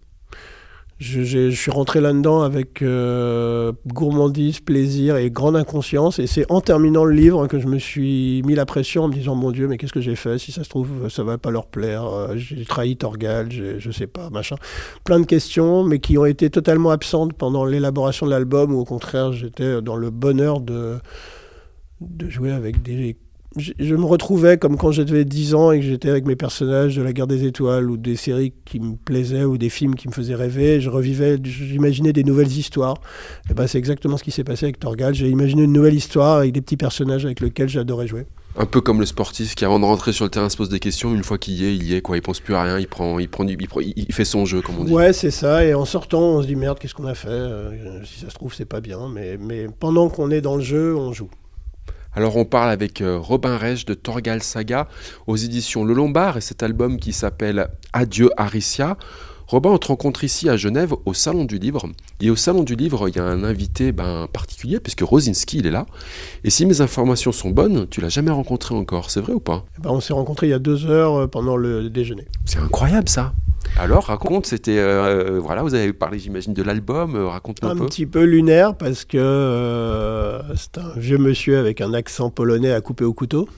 Je, 0.98 1.50
suis 1.50 1.70
rentré 1.70 2.00
là-dedans 2.00 2.42
avec 2.42 2.82
euh, 2.82 3.72
gourmandise, 3.86 4.58
plaisir 4.58 5.16
et 5.16 5.30
grande 5.30 5.54
inconscience. 5.54 6.18
Et 6.18 6.26
c'est 6.26 6.50
en 6.50 6.60
terminant 6.60 7.04
le 7.04 7.14
livre 7.14 7.46
que 7.46 7.60
je 7.60 7.68
me 7.68 7.78
suis 7.78 8.42
mis 8.44 8.56
la 8.56 8.66
pression 8.66 9.04
en 9.04 9.08
me 9.08 9.12
disant 9.12 9.36
Mon 9.36 9.52
Dieu, 9.52 9.68
mais 9.68 9.78
qu'est-ce 9.78 9.92
que 9.92 10.00
j'ai 10.00 10.16
fait? 10.16 10.38
Si 10.38 10.50
ça 10.50 10.64
se 10.64 10.68
trouve, 10.68 11.08
ça 11.08 11.22
va 11.22 11.38
pas 11.38 11.52
leur 11.52 11.66
plaire. 11.66 12.04
Euh, 12.04 12.36
J'ai 12.36 12.64
trahi 12.64 12.96
Torgal, 12.96 13.48
je 13.50 13.90
sais 13.92 14.08
pas, 14.08 14.28
machin. 14.30 14.56
Plein 15.04 15.20
de 15.20 15.26
questions, 15.26 15.84
mais 15.84 16.00
qui 16.00 16.18
ont 16.18 16.24
été 16.24 16.50
totalement 16.50 16.90
absentes 16.90 17.32
pendant 17.32 17.64
l'élaboration 17.64 18.26
de 18.26 18.32
l'album, 18.32 18.74
où 18.74 18.80
au 18.80 18.84
contraire, 18.84 19.32
j'étais 19.32 19.80
dans 19.80 19.96
le 19.96 20.10
bonheur 20.10 20.60
de, 20.60 20.98
de 22.00 22.28
jouer 22.28 22.50
avec 22.50 22.82
des 22.82 23.16
je, 23.58 23.72
je 23.78 23.94
me 23.94 24.04
retrouvais 24.04 24.58
comme 24.58 24.76
quand 24.76 24.90
j'avais 24.92 25.24
10 25.24 25.54
ans 25.54 25.70
et 25.72 25.80
que 25.80 25.84
j'étais 25.86 26.08
avec 26.10 26.26
mes 26.26 26.36
personnages 26.36 26.96
de 26.96 27.02
la 27.02 27.12
guerre 27.12 27.26
des 27.26 27.44
étoiles 27.44 27.90
ou 27.90 27.96
des 27.96 28.16
séries 28.16 28.52
qui 28.64 28.80
me 28.80 28.96
plaisaient 28.96 29.44
ou 29.44 29.58
des 29.58 29.68
films 29.68 29.94
qui 29.94 30.08
me 30.08 30.12
faisaient 30.12 30.34
rêver. 30.34 30.80
Je 30.80 30.90
revivais, 30.90 31.38
j'imaginais 31.42 32.12
des 32.12 32.24
nouvelles 32.24 32.50
histoires. 32.52 32.96
Et 33.50 33.54
ben, 33.54 33.66
c'est 33.66 33.78
exactement 33.78 34.16
ce 34.16 34.24
qui 34.24 34.30
s'est 34.30 34.44
passé 34.44 34.66
avec 34.66 34.78
Torgal. 34.80 35.14
J'ai 35.14 35.28
imaginé 35.28 35.62
une 35.64 35.72
nouvelle 35.72 35.94
histoire 35.94 36.38
avec 36.38 36.52
des 36.52 36.60
petits 36.60 36.76
personnages 36.76 37.24
avec 37.24 37.40
lesquels 37.40 37.68
j'adorais 37.68 38.06
jouer. 38.06 38.26
Un 38.56 38.66
peu 38.66 38.80
comme 38.80 38.98
le 38.98 39.06
sportif 39.06 39.54
qui, 39.54 39.64
avant 39.64 39.78
de 39.78 39.84
rentrer 39.84 40.12
sur 40.12 40.24
le 40.24 40.30
terrain, 40.30 40.48
se 40.48 40.56
pose 40.56 40.68
des 40.68 40.80
questions. 40.80 41.14
Une 41.14 41.22
fois 41.22 41.38
qu'il 41.38 41.54
y 41.54 41.64
est, 41.66 41.76
il 41.76 41.84
y 41.84 41.94
est. 41.94 42.00
Quoi. 42.00 42.16
Il 42.16 42.22
pense 42.22 42.40
plus 42.40 42.54
à 42.54 42.62
rien. 42.64 42.78
Il, 42.78 42.88
prend, 42.88 43.18
il, 43.20 43.28
prend 43.28 43.44
du- 43.44 43.56
il, 43.60 43.68
prend- 43.68 43.80
il- 43.80 43.92
il 43.96 44.12
fait 44.12 44.24
son 44.24 44.46
jeu, 44.46 44.62
comme 44.62 44.78
on 44.80 44.84
dit. 44.84 44.92
Ouais, 44.92 45.12
c'est 45.12 45.30
ça. 45.30 45.64
Et 45.64 45.74
en 45.74 45.84
sortant, 45.84 46.20
on 46.22 46.42
se 46.42 46.46
dit 46.48 46.56
merde, 46.56 46.78
qu'est-ce 46.80 46.94
qu'on 46.94 47.06
a 47.06 47.14
fait? 47.14 47.28
Euh, 47.28 48.02
Si 48.04 48.18
ça 48.20 48.30
se 48.30 48.34
trouve, 48.34 48.52
c'est 48.54 48.64
pas 48.64 48.80
bien. 48.80 49.08
Mais, 49.14 49.36
mais 49.38 49.66
pendant 49.78 50.08
qu'on 50.08 50.30
est 50.32 50.40
dans 50.40 50.56
le 50.56 50.62
jeu, 50.62 50.96
on 50.96 51.12
joue. 51.12 51.28
Alors 52.18 52.36
on 52.36 52.44
parle 52.44 52.70
avec 52.70 53.00
euh, 53.00 53.16
Robin 53.16 53.56
Reich 53.56 53.84
de 53.84 53.94
Torgal 53.94 54.42
Saga 54.42 54.88
aux 55.28 55.36
éditions 55.36 55.84
Le 55.84 55.94
Lombard 55.94 56.36
et 56.36 56.40
cet 56.40 56.64
album 56.64 56.98
qui 56.98 57.12
s'appelle 57.12 57.68
Adieu 57.92 58.30
Aricia. 58.36 58.96
Robin, 59.46 59.70
on 59.70 59.78
te 59.78 59.86
rencontre 59.86 60.24
ici 60.24 60.48
à 60.48 60.56
Genève 60.56 60.92
au 61.04 61.14
Salon 61.14 61.44
du 61.44 61.60
Livre. 61.60 61.88
Et 62.20 62.30
au 62.30 62.34
Salon 62.34 62.64
du 62.64 62.74
Livre, 62.74 63.08
il 63.08 63.14
y 63.14 63.20
a 63.20 63.24
un 63.24 63.44
invité 63.44 63.92
ben, 63.92 64.26
particulier 64.32 64.80
puisque 64.80 65.02
Rosinski, 65.02 65.58
il 65.58 65.68
est 65.68 65.70
là. 65.70 65.86
Et 66.42 66.50
si 66.50 66.66
mes 66.66 66.80
informations 66.80 67.30
sont 67.30 67.50
bonnes, 67.50 67.86
tu 67.88 68.00
l'as 68.00 68.08
jamais 68.08 68.32
rencontré 68.32 68.74
encore, 68.74 69.12
c'est 69.12 69.20
vrai 69.20 69.34
ou 69.34 69.40
pas? 69.40 69.64
Et 69.78 69.82
ben, 69.82 69.90
on 69.90 70.00
s'est 70.00 70.12
rencontrés 70.12 70.48
il 70.48 70.50
y 70.50 70.54
a 70.54 70.58
deux 70.58 70.86
heures 70.86 71.14
euh, 71.14 71.26
pendant 71.28 71.56
le 71.56 71.88
déjeuner. 71.88 72.26
C'est 72.46 72.58
incroyable 72.58 73.08
ça. 73.08 73.32
Alors 73.80 74.06
raconte, 74.06 74.46
c'était 74.46 74.78
euh, 74.78 75.38
voilà, 75.40 75.62
vous 75.62 75.74
avez 75.74 75.92
parlé, 75.92 76.18
j'imagine, 76.18 76.52
de 76.52 76.62
l'album. 76.64 77.14
euh, 77.14 77.28
Raconte-nous 77.28 77.68
un, 77.68 77.72
un 77.72 77.76
peu. 77.76 77.86
petit 77.86 78.06
peu 78.06 78.24
lunaire 78.24 78.74
parce 78.76 79.04
que 79.04 79.16
euh, 79.18 80.40
c'est 80.56 80.78
un 80.78 80.92
vieux 80.96 81.18
monsieur 81.18 81.58
avec 81.58 81.80
un 81.80 81.94
accent 81.94 82.28
polonais 82.30 82.72
à 82.72 82.80
couper 82.80 83.04
au 83.04 83.12
couteau. 83.14 83.48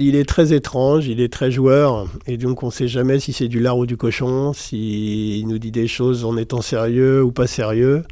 Il 0.00 0.16
est 0.16 0.28
très 0.28 0.52
étrange, 0.52 1.06
il 1.06 1.20
est 1.20 1.32
très 1.32 1.50
joueur, 1.50 2.06
et 2.26 2.36
donc 2.36 2.62
on 2.62 2.66
ne 2.66 2.72
sait 2.72 2.86
jamais 2.88 3.18
si 3.18 3.32
c'est 3.32 3.48
du 3.48 3.58
lard 3.60 3.78
ou 3.78 3.86
du 3.86 3.96
cochon, 3.96 4.52
s'il 4.52 5.46
nous 5.48 5.58
dit 5.58 5.72
des 5.72 5.88
choses 5.88 6.24
en 6.24 6.36
étant 6.36 6.60
sérieux 6.60 7.22
ou 7.22 7.32
pas 7.32 7.46
sérieux. 7.48 8.04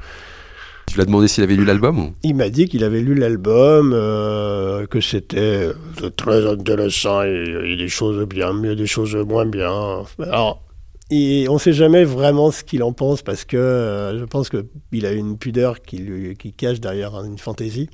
Tu 0.88 0.98
l'as 0.98 1.04
demandé 1.04 1.26
s'il 1.28 1.42
avait 1.44 1.54
lu 1.54 1.64
l'album 1.64 2.10
Il 2.24 2.34
m'a 2.36 2.48
dit 2.48 2.66
qu'il 2.68 2.82
avait 2.84 3.00
lu 3.02 3.14
l'album, 3.14 3.92
euh, 3.92 4.86
que 4.86 5.00
c'était 5.00 5.72
euh, 6.02 6.10
très 6.16 6.44
intéressant, 6.48 7.22
et 7.22 7.44
il 7.64 7.70
y 7.70 7.74
a 7.74 7.76
des 7.76 7.88
choses 7.88 8.24
bien, 8.26 8.52
mais 8.52 8.70
a 8.70 8.74
des 8.76 8.86
choses 8.86 9.14
moins 9.16 9.46
bien. 9.46 10.02
Alors, 10.20 10.62
et 11.10 11.46
on 11.48 11.54
ne 11.54 11.58
sait 11.58 11.72
jamais 11.72 12.04
vraiment 12.04 12.50
ce 12.50 12.64
qu'il 12.64 12.82
en 12.82 12.92
pense 12.92 13.22
parce 13.22 13.44
que 13.44 13.56
euh, 13.56 14.18
je 14.18 14.24
pense 14.24 14.48
qu'il 14.50 15.06
a 15.06 15.12
une 15.12 15.38
pudeur 15.38 15.82
qui, 15.82 15.98
lui, 15.98 16.36
qui 16.36 16.52
cache 16.52 16.80
derrière 16.80 17.14
une 17.24 17.38
fantaisie. 17.38 17.88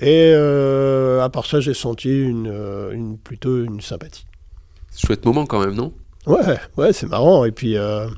Et 0.00 0.32
euh, 0.34 1.22
à 1.22 1.28
part 1.28 1.46
ça, 1.46 1.60
j'ai 1.60 1.74
senti 1.74 2.08
une, 2.08 2.48
euh, 2.50 2.90
une, 2.90 3.18
plutôt 3.18 3.62
une 3.62 3.80
sympathie. 3.80 4.26
Chouette 4.96 5.24
moment 5.24 5.46
quand 5.46 5.60
même, 5.64 5.74
non? 5.74 5.92
Ouais, 6.26 6.58
ouais, 6.76 6.92
c'est 6.92 7.06
marrant. 7.06 7.44
Et 7.44 7.52
puis, 7.52 7.76
euh, 7.76 8.08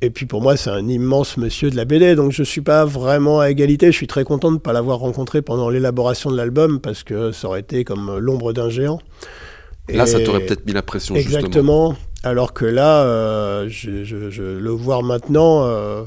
et 0.00 0.10
puis 0.10 0.26
pour 0.26 0.42
moi, 0.42 0.56
c'est 0.56 0.70
un 0.70 0.86
immense 0.88 1.36
monsieur 1.36 1.70
de 1.70 1.76
la 1.76 1.84
BD, 1.84 2.14
donc 2.14 2.30
je 2.30 2.44
suis 2.44 2.60
pas 2.60 2.84
vraiment 2.84 3.40
à 3.40 3.50
égalité. 3.50 3.86
Je 3.86 3.96
suis 3.96 4.06
très 4.06 4.22
content 4.22 4.50
de 4.50 4.54
ne 4.54 4.60
pas 4.60 4.72
l'avoir 4.72 5.00
rencontré 5.00 5.42
pendant 5.42 5.70
l'élaboration 5.70 6.30
de 6.30 6.36
l'album 6.36 6.80
parce 6.80 7.02
que 7.02 7.32
ça 7.32 7.48
aurait 7.48 7.60
été 7.60 7.82
comme 7.82 8.18
l'ombre 8.18 8.52
d'un 8.52 8.70
géant. 8.70 9.00
Là, 9.88 10.06
ça 10.06 10.20
t'aurait 10.20 10.46
peut-être 10.46 10.64
mis 10.66 10.72
la 10.72 10.82
pression, 10.82 11.16
justement. 11.16 11.38
Exactement. 11.38 11.96
Alors 12.22 12.52
que 12.52 12.64
là, 12.66 13.02
euh, 13.04 13.66
je, 13.68 14.04
je- 14.04 14.30
je- 14.30 14.42
le 14.42 14.70
voir 14.70 15.02
maintenant, 15.02 15.64
euh, 15.64 16.02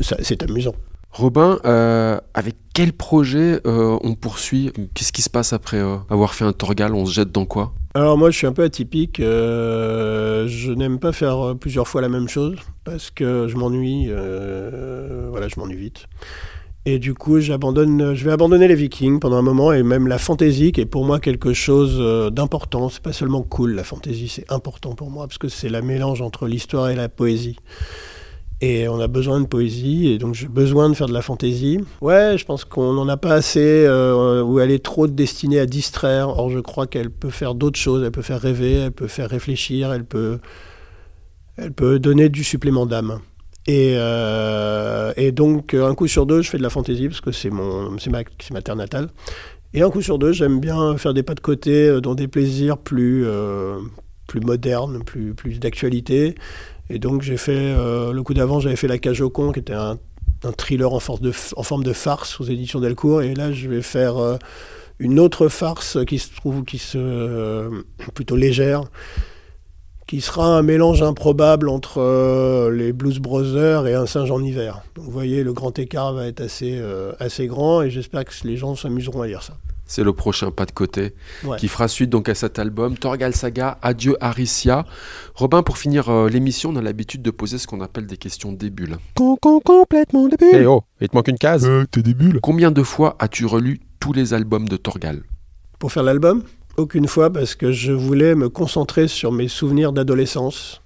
c'est 0.00 0.42
amusant. 0.42 0.74
Robin, 1.12 1.58
euh, 1.64 2.18
avec 2.32 2.56
quel 2.74 2.92
projet 2.92 3.60
on 3.64 4.14
poursuit? 4.14 4.72
Qu'est-ce 4.94 5.12
qui 5.12 5.22
se 5.22 5.30
passe 5.30 5.52
après 5.52 5.78
avoir 6.10 6.34
fait 6.34 6.44
un 6.44 6.52
Torgal 6.52 6.92
On 6.94 7.06
se 7.06 7.12
jette 7.12 7.30
dans 7.30 7.44
quoi? 7.44 7.72
Alors 7.94 8.18
moi, 8.18 8.30
je 8.32 8.38
suis 8.38 8.46
un 8.48 8.52
peu 8.52 8.64
atypique. 8.64 9.18
je 9.20 10.72
n'aime 10.72 10.98
pas 10.98 11.12
faire 11.12 11.54
plusieurs 11.60 11.86
fois 11.86 12.00
la 12.00 12.08
même 12.08 12.28
chose 12.28 12.56
parce 12.82 13.10
que 13.12 13.46
je 13.46 13.56
m'ennuie. 13.56 14.08
voilà, 14.08 15.46
je 15.48 15.60
m'ennuie 15.60 15.76
vite. 15.76 16.06
Et 16.86 16.98
du 16.98 17.14
coup, 17.14 17.40
j'abandonne, 17.40 18.14
je 18.14 18.24
vais 18.26 18.32
abandonner 18.32 18.68
les 18.68 18.74
Vikings 18.74 19.18
pendant 19.18 19.36
un 19.36 19.42
moment 19.42 19.72
et 19.72 19.82
même 19.82 20.06
la 20.06 20.18
fantasy 20.18 20.70
qui 20.70 20.82
est 20.82 20.86
pour 20.86 21.06
moi 21.06 21.18
quelque 21.18 21.54
chose 21.54 21.96
euh, 21.98 22.28
d'important. 22.28 22.90
C'est 22.90 23.02
pas 23.02 23.14
seulement 23.14 23.42
cool, 23.42 23.74
la 23.74 23.84
fantasy, 23.84 24.28
c'est 24.28 24.52
important 24.52 24.94
pour 24.94 25.10
moi 25.10 25.26
parce 25.26 25.38
que 25.38 25.48
c'est 25.48 25.70
la 25.70 25.80
mélange 25.80 26.20
entre 26.20 26.46
l'histoire 26.46 26.90
et 26.90 26.94
la 26.94 27.08
poésie. 27.08 27.56
Et 28.60 28.86
on 28.88 29.00
a 29.00 29.08
besoin 29.08 29.40
de 29.40 29.46
poésie, 29.46 30.08
et 30.08 30.18
donc 30.18 30.34
j'ai 30.34 30.46
besoin 30.46 30.88
de 30.88 30.94
faire 30.94 31.08
de 31.08 31.12
la 31.12 31.22
fantaisie. 31.22 31.80
Ouais, 32.00 32.36
je 32.38 32.44
pense 32.44 32.64
qu'on 32.64 32.92
n'en 32.92 33.08
a 33.08 33.16
pas 33.16 33.32
assez, 33.32 33.84
euh, 33.86 34.42
ou 34.42 34.60
elle 34.60 34.70
est 34.70 34.84
trop 34.84 35.06
destinée 35.06 35.58
à 35.58 35.66
distraire. 35.66 36.28
Or, 36.28 36.50
je 36.50 36.60
crois 36.60 36.86
qu'elle 36.86 37.10
peut 37.10 37.30
faire 37.30 37.54
d'autres 37.54 37.78
choses. 37.78 38.02
Elle 38.04 38.12
peut 38.12 38.22
faire 38.22 38.40
rêver, 38.40 38.74
elle 38.74 38.92
peut 38.92 39.08
faire 39.08 39.28
réfléchir, 39.28 39.92
elle 39.92 40.04
peut, 40.04 40.38
elle 41.56 41.72
peut 41.72 41.98
donner 41.98 42.28
du 42.28 42.44
supplément 42.44 42.86
d'âme. 42.86 43.20
Et, 43.66 43.94
euh, 43.96 45.12
et 45.16 45.32
donc, 45.32 45.74
un 45.74 45.94
coup 45.94 46.06
sur 46.06 46.26
deux, 46.26 46.42
je 46.42 46.50
fais 46.50 46.58
de 46.58 46.62
la 46.62 46.70
fantaisie, 46.70 47.08
parce 47.08 47.20
que 47.20 47.32
c'est 47.32 47.50
ma, 47.50 47.88
ma 48.50 48.62
terre 48.62 48.76
natale. 48.76 49.08
Et 49.72 49.82
un 49.82 49.90
coup 49.90 50.02
sur 50.02 50.18
deux, 50.18 50.32
j'aime 50.32 50.60
bien 50.60 50.96
faire 50.98 51.14
des 51.14 51.24
pas 51.24 51.34
de 51.34 51.40
côté 51.40 51.88
euh, 51.88 52.00
dans 52.00 52.14
des 52.14 52.28
plaisirs 52.28 52.78
plus, 52.78 53.24
euh, 53.26 53.78
plus 54.28 54.40
modernes, 54.40 55.02
plus, 55.02 55.34
plus 55.34 55.58
d'actualité. 55.58 56.36
Et 56.90 56.98
donc 56.98 57.22
j'ai 57.22 57.36
fait, 57.36 57.74
euh, 57.76 58.12
le 58.12 58.22
coup 58.22 58.34
d'avant, 58.34 58.60
j'avais 58.60 58.76
fait 58.76 58.88
La 58.88 58.98
Cage 58.98 59.20
au 59.20 59.30
con, 59.30 59.52
qui 59.52 59.60
était 59.60 59.72
un, 59.72 59.98
un 60.44 60.52
thriller 60.52 60.92
en, 60.92 61.00
force 61.00 61.20
de, 61.20 61.32
en, 61.56 61.62
forme 61.62 61.82
de 61.82 61.92
farce 61.92 62.40
aux 62.40 62.44
éditions 62.44 62.80
Delcourt. 62.80 63.22
Et 63.22 63.34
là, 63.34 63.52
je 63.52 63.68
vais 63.68 63.82
faire 63.82 64.18
euh, 64.18 64.36
une 64.98 65.18
autre 65.18 65.48
farce 65.48 65.98
qui 66.06 66.18
se 66.18 66.34
trouve, 66.34 66.64
qui 66.64 66.78
se, 66.78 66.98
euh, 66.98 67.82
plutôt 68.14 68.36
légère, 68.36 68.82
qui 70.06 70.20
sera 70.20 70.46
un 70.58 70.62
mélange 70.62 71.02
improbable 71.02 71.68
entre 71.68 71.98
euh, 72.00 72.70
les 72.70 72.92
Blues 72.92 73.18
Brothers 73.18 73.86
et 73.86 73.94
un 73.94 74.06
singe 74.06 74.30
en 74.30 74.42
hiver. 74.42 74.82
Donc 74.94 75.06
vous 75.06 75.10
voyez, 75.10 75.42
le 75.42 75.52
grand 75.52 75.78
écart 75.78 76.12
va 76.12 76.26
être 76.26 76.40
assez, 76.42 76.76
euh, 76.78 77.12
assez 77.20 77.46
grand 77.46 77.82
et 77.82 77.90
j'espère 77.90 78.24
que 78.24 78.32
les 78.44 78.56
gens 78.56 78.74
s'amuseront 78.76 79.22
à 79.22 79.26
lire 79.26 79.42
ça. 79.42 79.54
C'est 79.86 80.02
le 80.02 80.14
prochain 80.14 80.50
pas 80.50 80.64
de 80.64 80.70
côté 80.72 81.14
Ouais. 81.44 81.58
qui 81.58 81.68
fera 81.68 81.88
suite 81.88 82.08
donc 82.08 82.30
à 82.30 82.34
cet 82.34 82.58
album 82.58 82.96
Torgal 82.96 83.34
Saga, 83.34 83.76
Adieu 83.82 84.16
Aricia. 84.20 84.86
Robin, 85.34 85.62
pour 85.62 85.76
finir 85.76 86.08
euh, 86.08 86.28
l'émission, 86.30 86.70
on 86.70 86.76
a 86.76 86.82
l'habitude 86.82 87.20
de 87.20 87.30
poser 87.30 87.58
ce 87.58 87.66
qu'on 87.66 87.82
appelle 87.82 88.06
des 88.06 88.16
questions 88.16 88.52
débules. 88.52 88.96
Con, 89.14 89.36
con, 89.40 89.60
complètement 89.60 90.26
débile. 90.28 90.48
Eh 90.54 90.66
oh, 90.66 90.84
il 91.02 91.08
te 91.10 91.14
manque 91.16 91.28
une 91.28 91.36
case. 91.38 91.66
Euh, 91.66 91.84
t'es 91.90 92.02
des 92.02 92.14
bulles. 92.14 92.40
Combien 92.42 92.70
de 92.70 92.82
fois 92.82 93.14
as-tu 93.18 93.44
relu 93.44 93.78
tous 94.00 94.14
les 94.14 94.32
albums 94.32 94.68
de 94.68 94.76
Torgal? 94.78 95.22
Pour 95.78 95.92
faire 95.92 96.02
l'album? 96.02 96.42
Aucune 96.76 97.06
fois 97.06 97.32
parce 97.32 97.54
que 97.54 97.70
je 97.70 97.92
voulais 97.92 98.34
me 98.34 98.48
concentrer 98.48 99.06
sur 99.06 99.30
mes 99.30 99.46
souvenirs 99.46 99.92
d'adolescence 99.92 100.82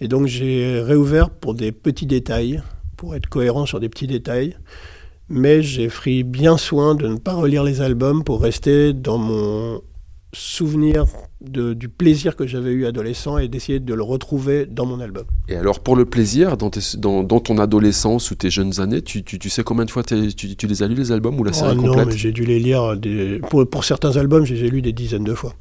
Et 0.00 0.06
donc 0.06 0.28
j'ai 0.28 0.80
réouvert 0.80 1.30
pour 1.30 1.54
des 1.54 1.72
petits 1.72 2.06
détails, 2.06 2.62
pour 2.96 3.16
être 3.16 3.26
cohérent 3.26 3.66
sur 3.66 3.80
des 3.80 3.88
petits 3.88 4.06
détails. 4.06 4.56
Mais 5.28 5.62
j'ai 5.62 5.88
pris 5.88 6.22
bien 6.22 6.56
soin 6.56 6.94
de 6.94 7.08
ne 7.08 7.16
pas 7.16 7.34
relire 7.34 7.64
les 7.64 7.80
albums 7.80 8.22
pour 8.22 8.40
rester 8.40 8.92
dans 8.92 9.18
mon 9.18 9.80
souvenir 10.32 11.04
de- 11.40 11.72
du 11.72 11.88
plaisir 11.88 12.36
que 12.36 12.46
j'avais 12.46 12.70
eu 12.72 12.84
adolescent 12.86 13.38
et 13.38 13.48
d'essayer 13.48 13.80
de 13.80 13.94
le 13.94 14.02
retrouver 14.02 14.66
dans 14.66 14.84
mon 14.84 15.00
album. 15.00 15.24
Et 15.48 15.56
alors, 15.56 15.80
pour 15.80 15.96
le 15.96 16.04
plaisir, 16.04 16.56
dans, 16.56 16.68
tes- 16.70 16.98
dans, 16.98 17.22
dans 17.22 17.40
ton 17.40 17.58
adolescence 17.58 18.30
ou 18.30 18.34
tes 18.34 18.50
jeunes 18.50 18.80
années, 18.80 19.00
tu, 19.02 19.22
tu, 19.22 19.38
tu 19.38 19.48
sais 19.48 19.62
combien 19.62 19.84
de 19.84 19.90
fois 19.90 20.02
tu, 20.02 20.34
tu 20.34 20.66
les 20.66 20.82
as 20.82 20.88
lus, 20.88 20.94
les 20.94 21.12
albums 21.12 21.38
ou 21.40 21.44
la 21.44 21.52
Oh 21.52 21.54
série 21.54 21.76
non, 21.76 21.88
complète 21.88 22.08
mais 22.08 22.16
j'ai 22.16 22.32
dû 22.32 22.44
les 22.44 22.58
lire. 22.58 22.96
Des... 22.96 23.40
Pour, 23.50 23.66
pour 23.68 23.84
certains 23.84 24.16
albums, 24.16 24.44
je 24.44 24.54
les 24.54 24.64
ai 24.64 24.68
lus 24.68 24.82
des 24.82 24.92
dizaines 24.92 25.24
de 25.24 25.34
fois. 25.34 25.54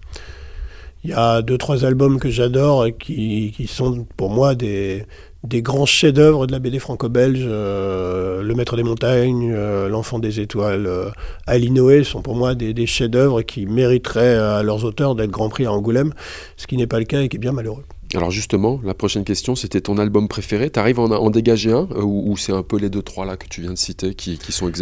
Il 1.03 1.11
y 1.11 1.13
a 1.13 1.41
deux, 1.43 1.57
trois 1.59 1.85
albums 1.85 2.19
que 2.19 2.29
j'adore 2.29 2.87
qui 2.97 3.53
sont 3.67 4.07
pour 4.17 4.31
moi 4.31 4.55
des, 4.55 5.05
des 5.47 5.61
grands 5.61 5.85
chefs-d'œuvre 5.85 6.47
de 6.47 6.51
la 6.51 6.59
BD 6.59 6.79
franco-belge. 6.79 7.43
euh, 7.45 8.41
Le 8.41 8.55
Maître 8.55 8.75
des 8.75 8.83
Montagnes, 8.83 9.51
euh, 9.53 9.89
L'Enfant 9.89 10.19
des 10.19 10.39
Étoiles, 10.39 10.87
euh, 10.87 11.09
Ali 11.47 11.71
Noé 11.71 12.03
sont 12.03 12.21
pour 12.21 12.35
moi 12.35 12.55
des, 12.55 12.85
chefs-d'œuvre 12.85 13.41
qui 13.41 13.65
mériteraient 13.65 14.35
à 14.35 14.63
leurs 14.63 14.85
auteurs 14.85 15.15
d'être 15.15 15.31
Grand 15.31 15.49
Prix 15.49 15.65
à 15.65 15.71
Angoulême, 15.71 16.13
ce 16.57 16.67
qui 16.67 16.77
n'est 16.77 16.87
pas 16.87 16.99
le 16.99 17.05
cas 17.05 17.21
et 17.21 17.29
qui 17.29 17.37
est 17.37 17.39
bien 17.39 17.51
malheureux. 17.51 17.83
Alors 18.13 18.31
justement, 18.31 18.79
la 18.83 18.93
prochaine 18.93 19.23
question, 19.23 19.55
c'était 19.55 19.81
ton 19.81 19.97
album 19.97 20.27
préféré. 20.27 20.69
T'arrives 20.69 20.99
à 20.99 21.03
en, 21.03 21.11
en 21.11 21.29
dégager 21.29 21.71
un 21.71 21.87
euh, 21.91 22.03
ou, 22.03 22.37
c'est 22.37 22.53
un 22.53 22.63
peu 22.63 22.77
les 22.77 22.89
deux, 22.89 23.01
trois 23.01 23.25
là 23.25 23.35
que 23.35 23.47
tu 23.47 23.61
viens 23.61 23.73
de 23.73 23.77
citer 23.77 24.13
qui, 24.13 24.37
sont 24.49 24.69
ex 24.69 24.81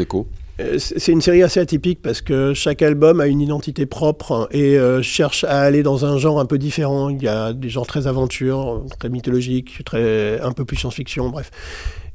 C'est 0.60 1.00
c'est 1.00 1.12
une 1.12 1.22
série 1.22 1.42
assez 1.42 1.60
atypique 1.60 2.02
parce 2.02 2.22
que 2.22 2.54
chaque 2.54 2.82
album 2.84 3.20
a 3.20 3.28
une 3.28 3.42
identité 3.42 3.86
propre 3.88 4.48
et 4.52 4.78
euh, 4.78 5.02
cherche 5.02 5.44
à 5.46 5.62
aller 5.62 5.82
dans 5.82 6.06
un 6.06 6.18
genre 6.18 6.39
un 6.39 6.46
peu 6.46 6.60
différent. 6.60 7.10
Il 7.10 7.22
y 7.24 7.28
a 7.28 7.54
des 7.54 7.70
genres 7.70 7.88
très 7.88 8.06
aventure, 8.06 8.84
très 9.00 9.10
mythologique, 9.10 9.84
très 9.84 10.39
un 10.42 10.52
peu 10.52 10.63
plus 10.63 10.78
science-fiction, 10.78 11.30
bref. 11.30 11.50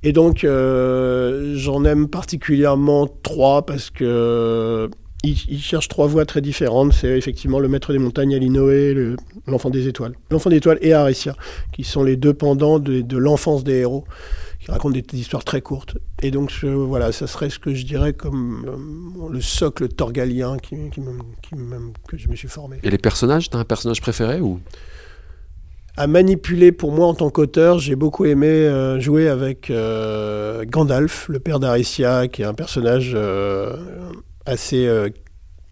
Et 0.05 0.13
donc 0.13 0.45
euh, 0.45 1.55
j'en 1.57 1.85
aime 1.85 2.07
particulièrement 2.09 3.09
trois 3.25 3.67
parce 3.67 3.91
que 3.91 4.89
ils 5.25 5.59
cherchent 5.61 5.89
trois 5.89 6.07
voies 6.07 6.25
très 6.25 6.41
différentes. 6.41 6.93
C'est 6.93 7.19
effectivement 7.19 7.59
le 7.59 7.67
Maître 7.67 7.93
des 7.93 7.99
Montagnes, 7.99 8.37
Alinoé, 8.37 8.95
le- 8.95 9.17
l'Enfant 9.49 9.69
des 9.69 9.89
Étoiles, 9.89 10.13
l'Enfant 10.31 10.49
des 10.49 10.59
Étoiles 10.59 10.79
et 10.81 10.93
Arecia, 10.93 11.35
qui 11.73 11.83
sont 11.83 12.05
les 12.05 12.17
deux 12.17 12.35
pendants 12.35 12.79
de, 12.79 13.01
de 13.01 13.17
l'enfance 13.17 13.65
des 13.65 13.79
héros 13.79 14.05
qui 14.69 14.73
racontent 14.73 14.93
des, 14.93 15.03
des 15.03 15.19
histoires 15.19 15.45
très 15.45 15.63
courtes. 15.63 15.97
Et 16.23 16.31
donc, 16.31 16.51
je- 16.51 16.67
voilà, 16.67 17.11
ça 17.13 17.27
serait 17.27 17.49
ce 17.49 17.59
que 17.59 17.75
je 17.75 17.85
dirais 17.87 18.13
comme 18.13 18.67
euh, 18.69 19.33
le 19.33 19.41
socle 19.41 19.89
torgalien 19.89 20.59
qui, 20.59 20.77
qui 20.91 21.01
me- 21.01 21.19
qui 21.43 21.55
me- 21.55 21.93
que 22.07 22.19
je 22.19 22.29
me 22.29 22.37
suis 22.37 22.49
formé. 22.49 22.79
Et 22.83 22.91
les 22.91 22.99
personnages, 22.99 23.49
t'as 23.49 23.59
un 23.59 23.65
personnage 23.65 24.01
préféré 24.01 24.41
ou? 24.41 24.61
À 25.97 26.07
manipuler, 26.07 26.71
pour 26.71 26.93
moi, 26.93 27.07
en 27.07 27.15
tant 27.15 27.31
qu'auteur, 27.31 27.79
j'ai 27.79 27.97
beaucoup 27.97 28.25
aimé 28.27 28.47
euh, 28.47 29.01
jouer 29.01 29.29
avec 29.29 29.71
euh, 29.71 30.65
Gandalf, 30.65 31.29
le 31.29 31.41
père 31.41 31.59
d'Aricia, 31.59 32.29
qui 32.29 32.43
est 32.43 32.45
un 32.45 32.55
personnage 32.55 33.13
euh, 33.15 33.75
assez... 34.47 34.87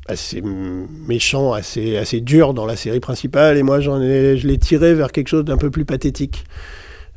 assez 0.08 0.40
méchant, 0.42 1.52
assez, 1.52 1.96
assez 1.96 2.20
dur 2.20 2.54
dans 2.54 2.64
la 2.66 2.76
série 2.76 3.00
principale, 3.00 3.56
et 3.56 3.62
moi 3.62 3.80
j'en 3.80 4.00
ai, 4.00 4.36
je 4.36 4.46
l'ai 4.48 4.56
tiré 4.58 4.94
vers 4.94 5.12
quelque 5.12 5.28
chose 5.28 5.44
d'un 5.44 5.56
peu 5.58 5.70
plus 5.70 5.84
pathétique, 5.84 6.44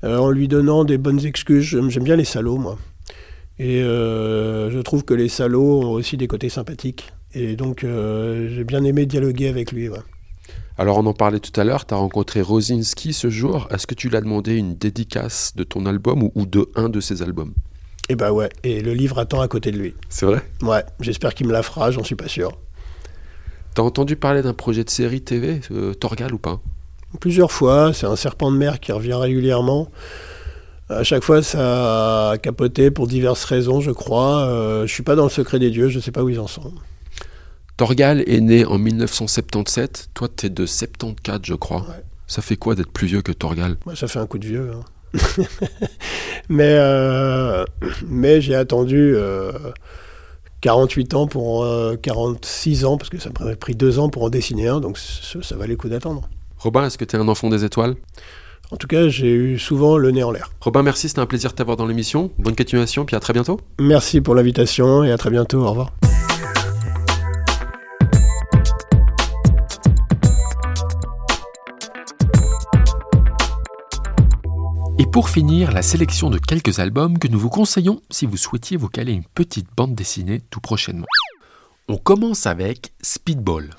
euh, 0.04 0.18
en 0.18 0.30
lui 0.30 0.48
donnant 0.48 0.86
des 0.86 0.98
bonnes 0.98 1.26
excuses. 1.26 1.64
J'aime 1.66 2.04
bien 2.04 2.16
les 2.16 2.26
salauds, 2.26 2.58
moi. 2.58 2.78
Et 3.60 3.82
euh, 3.84 4.72
je 4.72 4.80
trouve 4.80 5.04
que 5.04 5.14
les 5.14 5.28
salauds 5.28 5.82
ont 5.84 5.92
aussi 5.92 6.16
des 6.16 6.28
côtés 6.28 6.50
sympathiques. 6.50 7.12
Et 7.34 7.56
donc 7.56 7.84
euh, 7.84 8.50
j'ai 8.56 8.64
bien 8.64 8.84
aimé 8.84 9.06
dialoguer 9.06 9.50
avec 9.50 9.72
lui. 9.72 9.90
ouais. 9.90 10.00
Alors 10.78 10.98
on 10.98 11.06
en 11.06 11.14
parlait 11.14 11.42
tout 11.42 11.60
à 11.60 11.66
l'heure, 11.66 11.86
t'as 11.86 11.98
rencontré 11.98 12.42
Rosinski 12.42 13.12
ce 13.12 13.30
jour. 13.30 13.68
Est-ce 13.70 13.86
que 13.86 13.96
tu 13.96 14.08
lui 14.08 14.16
as 14.16 14.22
demandé 14.22 14.56
une 14.56 14.76
dédicace 14.76 15.54
de 15.56 15.64
ton 15.64 15.86
album 15.86 16.24
ou, 16.24 16.32
ou 16.36 16.46
de 16.46 16.70
un 16.76 16.88
de 16.88 17.02
ses 17.02 17.22
albums? 17.22 17.54
Et 18.08 18.16
bah 18.16 18.32
ouais, 18.32 18.50
et 18.64 18.82
le 18.82 18.94
livre 18.94 19.20
attend 19.20 19.42
à 19.42 19.48
côté 19.48 19.72
de 19.72 19.78
lui. 19.78 19.94
C'est 20.08 20.26
vrai? 20.26 20.42
Ouais, 20.64 20.84
j'espère 21.02 21.36
qu'il 21.36 21.46
me 21.48 21.52
la 21.52 21.62
fera, 21.62 21.92
j'en 21.92 22.04
suis 22.04 22.16
pas 22.16 22.28
sûr. 22.30 22.58
T'as 23.76 23.84
entendu 23.84 24.16
parler 24.16 24.42
d'un 24.42 24.54
projet 24.54 24.84
de 24.84 24.90
série 24.90 25.22
TV, 25.22 25.60
euh, 25.72 25.94
Torgal 25.94 26.34
ou 26.34 26.40
pas? 26.40 26.60
Plusieurs 27.20 27.52
fois, 27.52 27.92
c'est 27.94 28.06
un 28.06 28.16
serpent 28.16 28.52
de 28.52 28.58
mer 28.58 28.80
qui 28.80 28.92
revient 28.92 29.14
régulièrement. 29.14 29.90
À 30.90 31.04
chaque 31.04 31.24
fois, 31.24 31.42
ça 31.44 32.32
a 32.32 32.38
capoté 32.38 32.92
pour 32.92 33.08
diverses 33.08 33.44
raisons, 33.46 33.82
je 33.82 33.92
crois. 33.92 34.44
Euh, 34.44 34.88
je 34.88 34.94
suis 34.94 35.04
pas 35.04 35.16
dans 35.16 35.24
le 35.24 35.30
secret 35.30 35.60
des 35.60 35.70
dieux, 35.70 35.90
je 35.90 36.00
sais 36.00 36.12
pas 36.12 36.24
où 36.24 36.30
ils 36.30 36.40
en 36.40 36.48
sont. 36.48 36.74
Torgal 37.78 38.24
est 38.28 38.42
né 38.42 38.66
en 38.66 38.78
1977, 38.78 40.10
toi 40.14 40.28
t'es 40.28 40.50
de 40.50 40.66
74 40.66 41.40
je 41.44 41.54
crois. 41.54 41.82
Ouais. 41.82 42.04
Ça 42.28 42.42
fait 42.42 42.58
quoi 42.58 42.76
d'être 42.76 42.92
plus 42.92 43.08
vieux 43.08 43.22
que 43.22 43.32
Torgal? 43.32 43.78
Ça 43.96 44.08
fait 44.08 44.20
un 44.20 44.28
coup 44.28 44.38
de 44.38 44.46
vieux. 44.46 44.72
hein. 44.74 44.84
mais 46.50 46.76
euh, 46.78 47.66
mais 48.08 48.42
j'ai 48.42 48.54
attendu 48.54 49.14
euh, 49.16 49.52
48 50.62 51.14
ans 51.14 51.28
pour 51.28 51.64
euh, 51.64 51.96
46 51.96 52.86
ans, 52.86 52.98
parce 52.98 53.10
que 53.10 53.18
ça 53.18 53.30
m'a 53.40 53.56
pris 53.56 53.76
deux 53.76 53.98
ans 53.98 54.10
pour 54.10 54.24
en 54.24 54.30
dessiner 54.30 54.68
un, 54.68 54.82
donc 54.82 54.98
ça, 54.98 55.42
ça 55.42 55.56
valait 55.56 55.72
le 55.72 55.78
coup 55.78 55.90
d'attendre. 55.90 56.28
Robin, 56.60 56.86
est-ce 56.86 56.98
que 56.98 57.06
t'es 57.06 57.16
un 57.16 57.30
enfant 57.30 57.50
des 57.50 57.64
étoiles? 57.64 57.96
En 58.72 58.76
tout 58.76 58.88
cas, 58.88 59.08
j'ai 59.08 59.32
eu 59.32 59.58
souvent 59.58 59.98
le 59.98 60.12
nez 60.12 60.24
en 60.24 60.32
l'air. 60.32 60.52
Robin, 60.60 60.84
merci, 60.84 61.08
c'était 61.08 61.22
un 61.22 61.26
plaisir 61.26 61.52
de 61.52 61.56
t'avoir 61.56 61.78
dans 61.78 61.88
l'émission. 61.88 62.32
Bonne 62.38 62.56
continuation, 62.56 63.06
puis 63.06 63.16
à 63.16 63.22
très 63.22 63.32
bientôt. 63.32 63.62
Merci 63.80 64.20
pour 64.20 64.36
l'invitation 64.36 65.06
et 65.06 65.12
à 65.14 65.18
très 65.18 65.30
bientôt. 65.30 65.62
Au 65.62 65.70
revoir. 65.70 65.94
Et 75.00 75.06
pour 75.06 75.30
finir, 75.30 75.72
la 75.72 75.82
sélection 75.82 76.30
de 76.30 76.40
quelques 76.40 76.80
albums 76.80 77.18
que 77.18 77.30
nous 77.30 77.40
vous 77.40 77.50
conseillons 77.50 78.02
si 78.10 78.26
vous 78.26 78.36
souhaitiez 78.36 78.76
vous 78.76 78.90
caler 78.90 79.14
une 79.14 79.24
petite 79.24 79.68
bande 79.78 79.96
dessinée 79.96 80.42
tout 80.50 80.60
prochainement. 80.60 81.08
On 81.92 81.98
commence 81.98 82.46
avec 82.46 82.94
Speedball, 83.02 83.72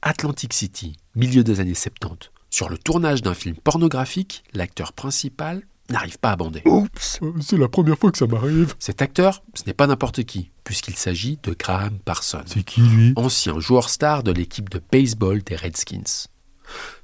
Atlantic 0.00 0.54
City, 0.54 0.96
milieu 1.14 1.44
des 1.44 1.60
années 1.60 1.74
70. 1.74 2.30
Sur 2.48 2.70
le 2.70 2.78
tournage 2.78 3.20
d'un 3.20 3.34
film 3.34 3.54
pornographique, 3.56 4.44
l'acteur 4.54 4.94
principal 4.94 5.62
n'arrive 5.90 6.18
pas 6.18 6.30
à 6.30 6.36
bander. 6.36 6.62
Oups, 6.64 7.20
c'est 7.42 7.58
la 7.58 7.68
première 7.68 7.98
fois 7.98 8.10
que 8.10 8.16
ça 8.16 8.26
m'arrive. 8.26 8.74
Cet 8.78 9.02
acteur, 9.02 9.42
ce 9.52 9.64
n'est 9.66 9.74
pas 9.74 9.86
n'importe 9.86 10.24
qui, 10.24 10.50
puisqu'il 10.62 10.96
s'agit 10.96 11.38
de 11.42 11.52
Graham 11.52 11.98
Parsons, 11.98 12.44
C'est 12.46 12.62
qui 12.62 12.80
lui? 12.80 13.12
ancien 13.16 13.60
joueur 13.60 13.90
star 13.90 14.22
de 14.22 14.32
l'équipe 14.32 14.70
de 14.70 14.80
baseball 14.90 15.42
des 15.42 15.56
Redskins. 15.56 16.28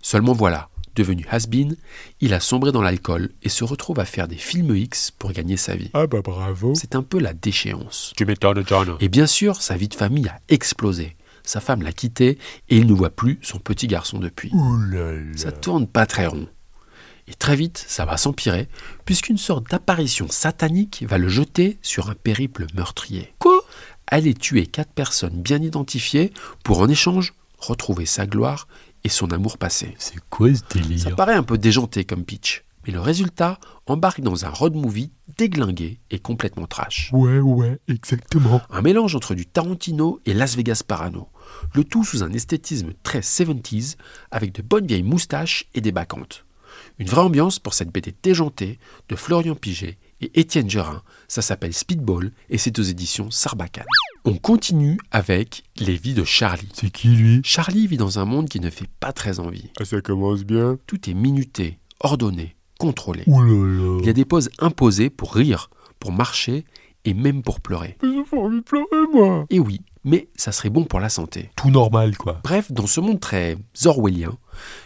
Seulement 0.01 0.33
voilà, 0.33 0.71
devenu 0.95 1.27
has-been, 1.31 1.77
il 2.21 2.35
a 2.35 2.41
sombré 2.41 2.73
dans 2.73 2.83
l'alcool 2.83 3.31
et 3.43 3.49
se 3.49 3.65
retrouve 3.65 4.01
à 4.01 4.05
faire 4.05 4.29
des 4.29 4.37
films 4.37 4.77
X 4.77 5.11
pour 5.11 5.33
gagner 5.33 5.57
sa 5.57 5.75
vie. 5.75 5.91
Ah 5.95 6.07
bah 6.07 6.21
bravo. 6.23 6.75
C'est 6.75 6.95
un 6.95 7.03
peu 7.03 7.19
la 7.19 7.33
déchéance. 7.33 8.13
Tu 8.17 8.25
m'étonnes, 8.25 8.65
John. 8.67 8.97
Et 9.01 9.09
bien 9.09 9.27
sûr, 9.27 9.61
sa 9.63 9.77
vie 9.77 9.89
de 9.89 9.95
famille 9.95 10.29
a 10.29 10.41
explosé. 10.49 11.17
Sa 11.43 11.61
femme 11.61 11.83
l'a 11.83 11.93
quitté 11.93 12.39
et 12.69 12.77
il 12.77 12.87
ne 12.87 12.93
voit 12.93 13.11
plus 13.11 13.39
son 13.43 13.59
petit 13.59 13.87
garçon 13.87 14.19
depuis. 14.19 14.53
Là. 14.91 15.15
Ça 15.37 15.53
tourne 15.53 15.87
pas 15.87 16.07
très 16.07 16.27
rond. 16.27 16.47
Et 17.29 17.35
très 17.35 17.57
vite, 17.57 17.85
ça 17.87 18.05
va 18.05 18.17
s'empirer, 18.17 18.69
puisqu'une 19.05 19.39
sorte 19.39 19.71
d'apparition 19.71 20.27
satanique 20.29 21.05
va 21.09 21.17
le 21.17 21.29
jeter 21.29 21.79
sur 21.81 22.11
un 22.11 22.15
périple 22.15 22.67
meurtrier. 22.75 23.33
Quoi? 23.39 23.61
Aller 24.09 24.35
tuer 24.35 24.67
quatre 24.67 24.93
personnes 24.93 25.41
bien 25.41 25.63
identifiées 25.63 26.33
pour 26.65 26.81
en 26.81 26.89
échange 26.89 27.35
retrouver 27.59 28.07
sa 28.07 28.27
gloire 28.27 28.67
et 29.05 29.09
son 29.09 29.31
amour 29.31 29.59
passé. 29.59 29.95
C'est 29.99 30.21
quoi 30.31 30.49
ce 30.49 30.61
Ça 30.61 30.67
délire 30.75 31.17
paraît 31.17 31.35
un 31.35 31.43
peu 31.43 31.59
déjanté 31.59 32.05
comme 32.05 32.25
pitch, 32.25 32.65
mais 32.87 32.93
le 32.93 33.01
résultat 33.01 33.59
embarque 33.87 34.21
dans 34.21 34.45
un 34.45 34.51
road 34.51 34.75
movie 34.75 35.11
déglingué 35.37 36.01
et 36.11 36.19
complètement 36.19 36.67
trash. 36.67 37.11
Ouais, 37.13 37.39
ouais, 37.39 37.79
exactement. 37.89 38.61
Un 38.71 38.83
mélange 38.83 39.15
entre 39.15 39.35
du 39.35 39.47
Tarantino 39.47 40.21
et 40.27 40.35
Las 40.35 40.57
Vegas 40.57 40.83
Parano. 40.87 41.29
Le 41.75 41.85
tout 41.85 42.05
sous 42.05 42.23
un 42.23 42.33
esthétisme 42.33 42.93
très 43.03 43.21
70s 43.21 43.97
avec 44.31 44.53
de 44.53 44.63
bonnes 44.63 44.87
vieilles 44.87 45.03
moustaches 45.03 45.67
et 45.75 45.81
des 45.81 45.93
bacchantes. 45.93 46.45
Une 46.99 47.09
vraie 47.09 47.23
ambiance 47.23 47.59
pour 47.59 47.75
cette 47.75 47.91
BD 47.91 48.15
déjantée 48.23 48.79
de 49.09 49.17
Florian 49.17 49.55
Piget 49.55 49.99
et 50.21 50.39
Étienne 50.39 50.71
Gerin. 50.71 51.03
Ça 51.29 51.43
s'appelle 51.43 51.73
Speedball 51.73 52.33
et 52.49 52.59
c'est 52.59 52.79
aux 52.79 52.83
éditions 52.83 53.31
Sarbacane. 53.31 53.85
On 54.27 54.35
continue 54.35 54.99
avec 55.11 55.65
Les 55.79 55.95
vies 55.97 56.13
de 56.13 56.25
Charlie. 56.25 56.69
C'est 56.75 56.91
qui 56.91 57.09
lui? 57.09 57.41
Charlie 57.43 57.87
vit 57.87 57.97
dans 57.97 58.19
un 58.19 58.27
monde 58.27 58.51
qui 58.51 58.61
ne 58.61 58.69
fait 58.69 58.89
pas 59.01 59.13
très 59.13 59.41
envie. 59.41 59.71
Ah, 59.81 59.87
ça 59.87 60.01
commence 60.03 60.45
bien. 60.45 60.79
Tout 60.87 61.09
est 61.09 61.15
minuté, 61.15 61.79
ordonné, 62.01 62.55
contrôlé. 62.79 63.23
Ouh 63.27 63.41
là 63.43 63.99
Il 64.01 64.07
y 64.07 64.11
a 64.11 64.13
des 64.13 64.27
pauses 64.27 64.51
imposées 64.59 65.09
pour 65.09 65.35
rire, 65.35 65.71
pour 65.99 66.13
marcher 66.13 66.67
et 67.07 67.15
même 67.15 67.43
pour 67.43 67.61
pleurer. 67.61 67.97
Mais 68.03 68.11
j'ai 68.13 68.23
pas 68.25 68.37
envie 68.37 68.59
de 68.59 68.63
pleurer, 68.63 69.07
moi. 69.11 69.47
Et 69.49 69.59
oui, 69.59 69.81
mais 70.05 70.29
ça 70.37 70.53
serait 70.53 70.71
bon 70.71 70.85
pour 70.85 71.01
la 71.01 71.09
santé. 71.09 71.51
Tout 71.57 71.71
normal, 71.71 72.19
quoi. 72.19 72.41
Bref, 72.45 72.71
dans 72.71 72.87
ce 72.87 73.01
monde 73.01 73.21
très 73.21 73.57
orwellien, 73.87 74.37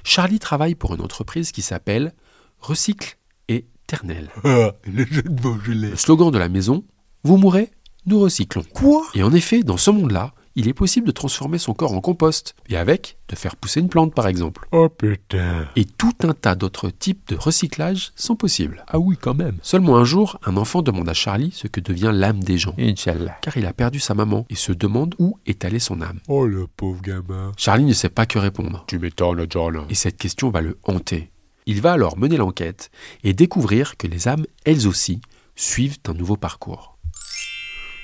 Charlie 0.04 0.38
travaille 0.38 0.76
pour 0.76 0.94
une 0.94 1.00
entreprise 1.00 1.50
qui 1.50 1.62
s'appelle 1.62 2.14
Recycle 2.60 3.16
et 3.48 3.66
Ternel. 3.88 4.30
Ah, 4.44 4.74
le 4.84 5.04
jeu 5.04 5.22
de 5.22 5.72
l'ai. 5.72 5.90
Le 5.90 5.96
slogan 5.96 6.30
de 6.30 6.38
la 6.38 6.48
maison 6.48 6.84
Vous 7.24 7.36
mourrez, 7.36 7.70
nous 8.06 8.20
recyclons. 8.20 8.64
Quoi? 8.74 9.06
Et 9.14 9.22
en 9.22 9.32
effet, 9.32 9.62
dans 9.62 9.76
ce 9.76 9.90
monde-là, 9.90 10.34
il 10.56 10.68
est 10.68 10.74
possible 10.74 11.06
de 11.06 11.12
transformer 11.12 11.58
son 11.58 11.74
corps 11.74 11.92
en 11.92 12.00
compost, 12.00 12.54
et 12.68 12.76
avec, 12.76 13.18
de 13.28 13.34
faire 13.34 13.56
pousser 13.56 13.80
une 13.80 13.88
plante 13.88 14.14
par 14.14 14.28
exemple. 14.28 14.68
Oh 14.70 14.88
putain. 14.88 15.66
Et 15.74 15.84
tout 15.84 16.12
un 16.22 16.32
tas 16.32 16.54
d'autres 16.54 16.90
types 16.90 17.28
de 17.28 17.36
recyclage 17.36 18.12
sont 18.14 18.36
possibles. 18.36 18.84
Ah 18.86 18.98
oui, 18.98 19.16
quand 19.20 19.34
même. 19.34 19.58
Seulement 19.62 19.96
un 19.96 20.04
jour, 20.04 20.38
un 20.44 20.56
enfant 20.56 20.82
demande 20.82 21.08
à 21.08 21.14
Charlie 21.14 21.50
ce 21.52 21.66
que 21.66 21.80
devient 21.80 22.12
l'âme 22.14 22.42
des 22.42 22.58
gens. 22.58 22.74
Inch'Allah. 22.78 23.36
Car 23.42 23.56
il 23.56 23.66
a 23.66 23.72
perdu 23.72 23.98
sa 23.98 24.14
maman 24.14 24.46
et 24.48 24.54
se 24.54 24.72
demande 24.72 25.16
où 25.18 25.38
est 25.46 25.64
allée 25.64 25.80
son 25.80 26.00
âme. 26.00 26.20
Oh 26.28 26.46
le 26.46 26.68
pauvre 26.68 27.02
gamin. 27.02 27.52
Charlie 27.56 27.84
ne 27.84 27.92
sait 27.92 28.08
pas 28.08 28.26
que 28.26 28.38
répondre. 28.38 28.84
Tu 28.86 28.98
m'étonnes, 28.98 29.46
John. 29.50 29.86
Et 29.90 29.94
cette 29.94 30.18
question 30.18 30.50
va 30.50 30.60
le 30.60 30.78
hanter. 30.84 31.30
Il 31.66 31.80
va 31.80 31.92
alors 31.92 32.18
mener 32.18 32.36
l'enquête 32.36 32.90
et 33.24 33.32
découvrir 33.32 33.96
que 33.96 34.06
les 34.06 34.28
âmes, 34.28 34.46
elles 34.64 34.86
aussi, 34.86 35.20
suivent 35.56 35.98
un 36.06 36.14
nouveau 36.14 36.36
parcours. 36.36 36.93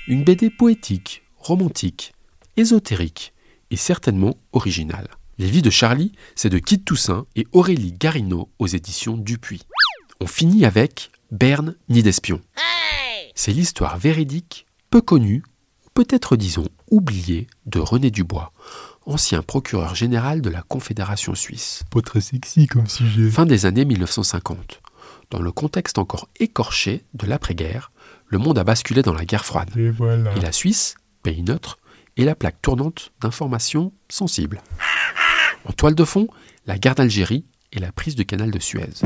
Une 0.07 0.23
BD 0.23 0.49
poétique, 0.49 1.23
romantique, 1.37 2.13
ésotérique 2.57 3.33
et 3.69 3.75
certainement 3.75 4.35
originale. 4.51 5.07
Les 5.37 5.47
vies 5.47 5.61
de 5.61 5.69
Charlie, 5.69 6.11
c'est 6.35 6.49
de 6.49 6.57
Kit 6.57 6.81
Toussaint 6.81 7.27
et 7.35 7.45
Aurélie 7.51 7.93
Garino 7.93 8.49
aux 8.57 8.67
éditions 8.67 9.15
Dupuis. 9.15 9.61
On 10.19 10.25
finit 10.25 10.65
avec 10.65 11.11
Berne 11.29 11.75
ni 11.87 12.01
d'espion. 12.01 12.41
C'est 13.35 13.53
l'histoire 13.53 13.99
véridique, 13.99 14.65
peu 14.89 15.01
connue, 15.01 15.43
peut-être 15.93 16.35
disons 16.35 16.67
oubliée, 16.89 17.47
de 17.67 17.79
René 17.79 18.09
Dubois, 18.09 18.53
ancien 19.05 19.43
procureur 19.43 19.93
général 19.93 20.41
de 20.41 20.49
la 20.49 20.63
Confédération 20.63 21.35
suisse. 21.35 21.83
Pas 21.91 22.01
très 22.01 22.21
sexy 22.21 22.65
comme 22.65 22.87
sujet. 22.87 23.29
Fin 23.29 23.45
des 23.45 23.67
années 23.67 23.85
1950. 23.85 24.81
Dans 25.29 25.41
le 25.41 25.51
contexte 25.51 25.99
encore 25.99 26.27
écorché 26.39 27.03
de 27.13 27.27
l'après-guerre, 27.27 27.90
le 28.31 28.37
monde 28.37 28.57
a 28.57 28.63
basculé 28.63 29.01
dans 29.01 29.13
la 29.13 29.25
guerre 29.25 29.45
froide. 29.45 29.69
Et 29.77 29.89
voilà. 29.89 30.33
Et 30.37 30.39
la 30.39 30.53
Suisse, 30.53 30.95
pays 31.21 31.43
neutre, 31.43 31.79
est 32.17 32.23
la 32.23 32.33
plaque 32.33 32.61
tournante 32.61 33.11
d'informations 33.19 33.91
sensibles. 34.07 34.61
En 35.65 35.73
toile 35.73 35.95
de 35.95 36.05
fond, 36.05 36.27
la 36.65 36.79
guerre 36.79 36.95
d'Algérie 36.95 37.45
et 37.73 37.79
la 37.79 37.91
prise 37.91 38.15
du 38.15 38.25
canal 38.25 38.49
de 38.49 38.59
Suez. 38.59 39.03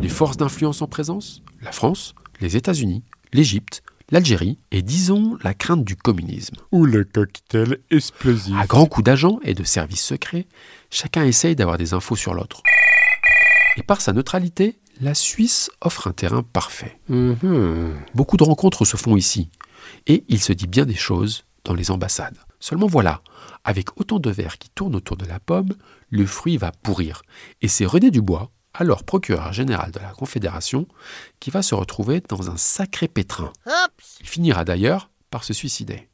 Les 0.00 0.08
forces 0.08 0.38
d'influence 0.38 0.80
en 0.80 0.86
présence, 0.86 1.42
la 1.60 1.70
France, 1.70 2.14
les 2.40 2.56
États-Unis, 2.56 3.04
l'Égypte, 3.34 3.82
l'Algérie 4.10 4.58
et 4.70 4.80
disons 4.80 5.36
la 5.44 5.52
crainte 5.52 5.84
du 5.84 5.96
communisme. 5.96 6.56
Ou 6.72 6.86
le 6.86 7.04
cocktail 7.04 7.78
explosif. 7.90 8.56
À 8.58 8.66
grands 8.66 8.86
coups 8.86 9.04
d'agents 9.04 9.38
et 9.44 9.52
de 9.52 9.64
services 9.64 10.04
secrets, 10.04 10.46
chacun 10.90 11.24
essaye 11.24 11.56
d'avoir 11.56 11.76
des 11.76 11.92
infos 11.92 12.16
sur 12.16 12.32
l'autre. 12.32 12.62
Et 13.76 13.82
par 13.82 14.00
sa 14.00 14.14
neutralité, 14.14 14.78
la 15.00 15.14
Suisse 15.14 15.70
offre 15.80 16.08
un 16.08 16.12
terrain 16.12 16.42
parfait. 16.42 16.98
Beaucoup 18.14 18.36
de 18.36 18.44
rencontres 18.44 18.84
se 18.84 18.96
font 18.96 19.16
ici, 19.16 19.50
et 20.06 20.24
il 20.28 20.40
se 20.40 20.52
dit 20.52 20.66
bien 20.66 20.84
des 20.84 20.94
choses 20.94 21.44
dans 21.64 21.74
les 21.74 21.90
ambassades. 21.90 22.38
Seulement 22.58 22.86
voilà, 22.86 23.22
avec 23.64 23.98
autant 23.98 24.18
de 24.18 24.30
verres 24.30 24.58
qui 24.58 24.68
tournent 24.70 24.94
autour 24.96 25.16
de 25.16 25.24
la 25.24 25.40
pomme, 25.40 25.74
le 26.10 26.26
fruit 26.26 26.58
va 26.58 26.72
pourrir. 26.72 27.22
Et 27.62 27.68
c'est 27.68 27.86
René 27.86 28.10
Dubois, 28.10 28.50
alors 28.74 29.04
procureur 29.04 29.52
général 29.52 29.90
de 29.90 29.98
la 29.98 30.10
Confédération, 30.10 30.86
qui 31.40 31.50
va 31.50 31.62
se 31.62 31.74
retrouver 31.74 32.22
dans 32.28 32.50
un 32.50 32.56
sacré 32.56 33.08
pétrin. 33.08 33.52
Il 34.20 34.28
finira 34.28 34.64
d'ailleurs 34.64 35.10
par 35.30 35.44
se 35.44 35.54
suicider. 35.54 36.08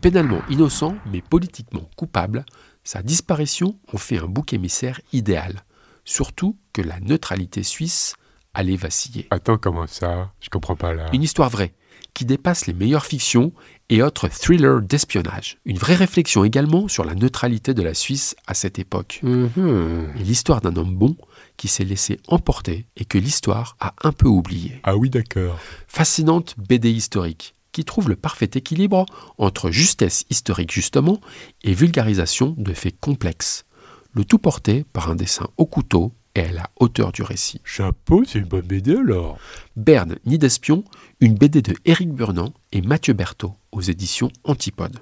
Pénalement 0.00 0.42
innocent, 0.48 0.96
mais 1.10 1.20
politiquement 1.20 1.88
coupable, 1.96 2.44
sa 2.84 3.02
disparition 3.02 3.78
en 3.92 3.98
fait 3.98 4.18
un 4.18 4.26
bouc 4.26 4.52
émissaire 4.52 5.00
idéal. 5.12 5.64
Surtout 6.04 6.56
que 6.72 6.82
la 6.82 7.00
neutralité 7.00 7.62
suisse 7.62 8.14
allait 8.54 8.76
vaciller. 8.76 9.26
Attends, 9.30 9.58
comment 9.58 9.86
ça? 9.86 10.32
Je 10.40 10.48
comprends 10.50 10.76
pas 10.76 10.92
là. 10.92 11.06
Une 11.12 11.22
histoire 11.22 11.48
vraie, 11.48 11.74
qui 12.14 12.24
dépasse 12.24 12.66
les 12.66 12.74
meilleures 12.74 13.06
fictions 13.06 13.52
et 13.88 14.02
autres 14.02 14.28
thrillers 14.28 14.82
d'espionnage. 14.82 15.58
Une 15.64 15.78
vraie 15.78 15.94
réflexion 15.94 16.44
également 16.44 16.88
sur 16.88 17.04
la 17.04 17.14
neutralité 17.14 17.72
de 17.74 17.82
la 17.82 17.94
Suisse 17.94 18.36
à 18.46 18.54
cette 18.54 18.78
époque. 18.78 19.20
Et 19.24 20.22
l'histoire 20.22 20.60
d'un 20.60 20.76
homme 20.76 20.94
bon 20.94 21.16
qui 21.56 21.68
s'est 21.68 21.84
laissé 21.84 22.20
emporter 22.28 22.86
et 22.96 23.04
que 23.04 23.18
l'histoire 23.18 23.76
a 23.80 23.94
un 24.02 24.12
peu 24.12 24.28
oublié. 24.28 24.80
Ah 24.82 24.96
oui, 24.96 25.08
d'accord. 25.10 25.58
Fascinante 25.86 26.54
BD 26.58 26.90
historique 26.90 27.54
qui 27.72 27.84
trouve 27.86 28.10
le 28.10 28.16
parfait 28.16 28.50
équilibre 28.54 29.06
entre 29.38 29.70
justesse 29.70 30.26
historique 30.28 30.70
justement 30.70 31.20
et 31.64 31.72
vulgarisation 31.72 32.54
de 32.58 32.74
faits 32.74 33.00
complexes. 33.00 33.64
Le 34.14 34.24
tout 34.24 34.38
porté 34.38 34.84
par 34.92 35.10
un 35.10 35.14
dessin 35.14 35.48
au 35.56 35.64
couteau 35.64 36.12
et 36.34 36.42
à 36.42 36.52
la 36.52 36.70
hauteur 36.78 37.12
du 37.12 37.22
récit. 37.22 37.62
Chapeau, 37.64 38.24
c'est 38.26 38.40
une 38.40 38.44
bonne 38.44 38.60
BD 38.60 38.96
alors. 38.96 39.38
Berne, 39.76 40.16
Nid 40.26 40.38
d'espion, 40.38 40.84
une 41.20 41.34
BD 41.34 41.62
de 41.62 41.74
Éric 41.86 42.10
Burnand 42.12 42.52
et 42.72 42.82
Mathieu 42.82 43.14
Berthaud 43.14 43.54
aux 43.72 43.80
éditions 43.80 44.30
Antipode. 44.44 44.98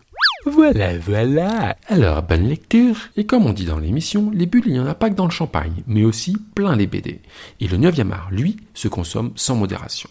Voilà, 0.46 0.96
voilà. 0.98 1.76
Alors, 1.88 2.22
bonne 2.22 2.48
lecture. 2.48 2.96
Et 3.16 3.26
comme 3.26 3.46
on 3.46 3.52
dit 3.52 3.64
dans 3.66 3.78
l'émission, 3.78 4.30
les 4.32 4.46
bulles, 4.46 4.62
il 4.66 4.72
n'y 4.72 4.80
en 4.80 4.86
a 4.86 4.94
pas 4.94 5.10
que 5.10 5.16
dans 5.16 5.26
le 5.26 5.30
champagne, 5.30 5.82
mais 5.86 6.04
aussi 6.04 6.36
plein 6.54 6.76
les 6.76 6.86
BD. 6.86 7.20
Et 7.60 7.66
le 7.66 7.78
9e 7.78 8.12
art, 8.12 8.30
lui, 8.30 8.58
se 8.74 8.88
consomme 8.88 9.32
sans 9.34 9.56
modération. 9.56 10.08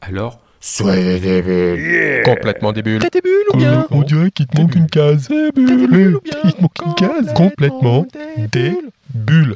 Alors, 0.00 0.40
soyez 0.60 1.18
des 1.20 1.42
bulles. 1.42 2.22
Complètement 2.24 2.72
des 2.72 2.82
bulles. 2.82 3.00
T'es 3.00 3.10
des 3.10 3.20
bulles 3.20 3.46
ou 3.54 3.56
bien 3.56 3.86
On 3.90 4.02
dirait 4.02 4.30
qu'il 4.30 4.46
te 4.46 4.60
manque 4.60 4.74
une 4.74 4.86
case. 4.86 5.28
T'es 5.28 5.52
des 5.52 5.86
bulles 5.86 6.16
ou 6.16 6.20
bien 6.20 6.38
Il 6.44 6.52
te 6.52 6.62
manque 6.62 6.78
une 6.84 6.94
case. 6.94 7.32
Complètement 7.34 8.06
des 8.52 8.72
bulles. 9.14 9.54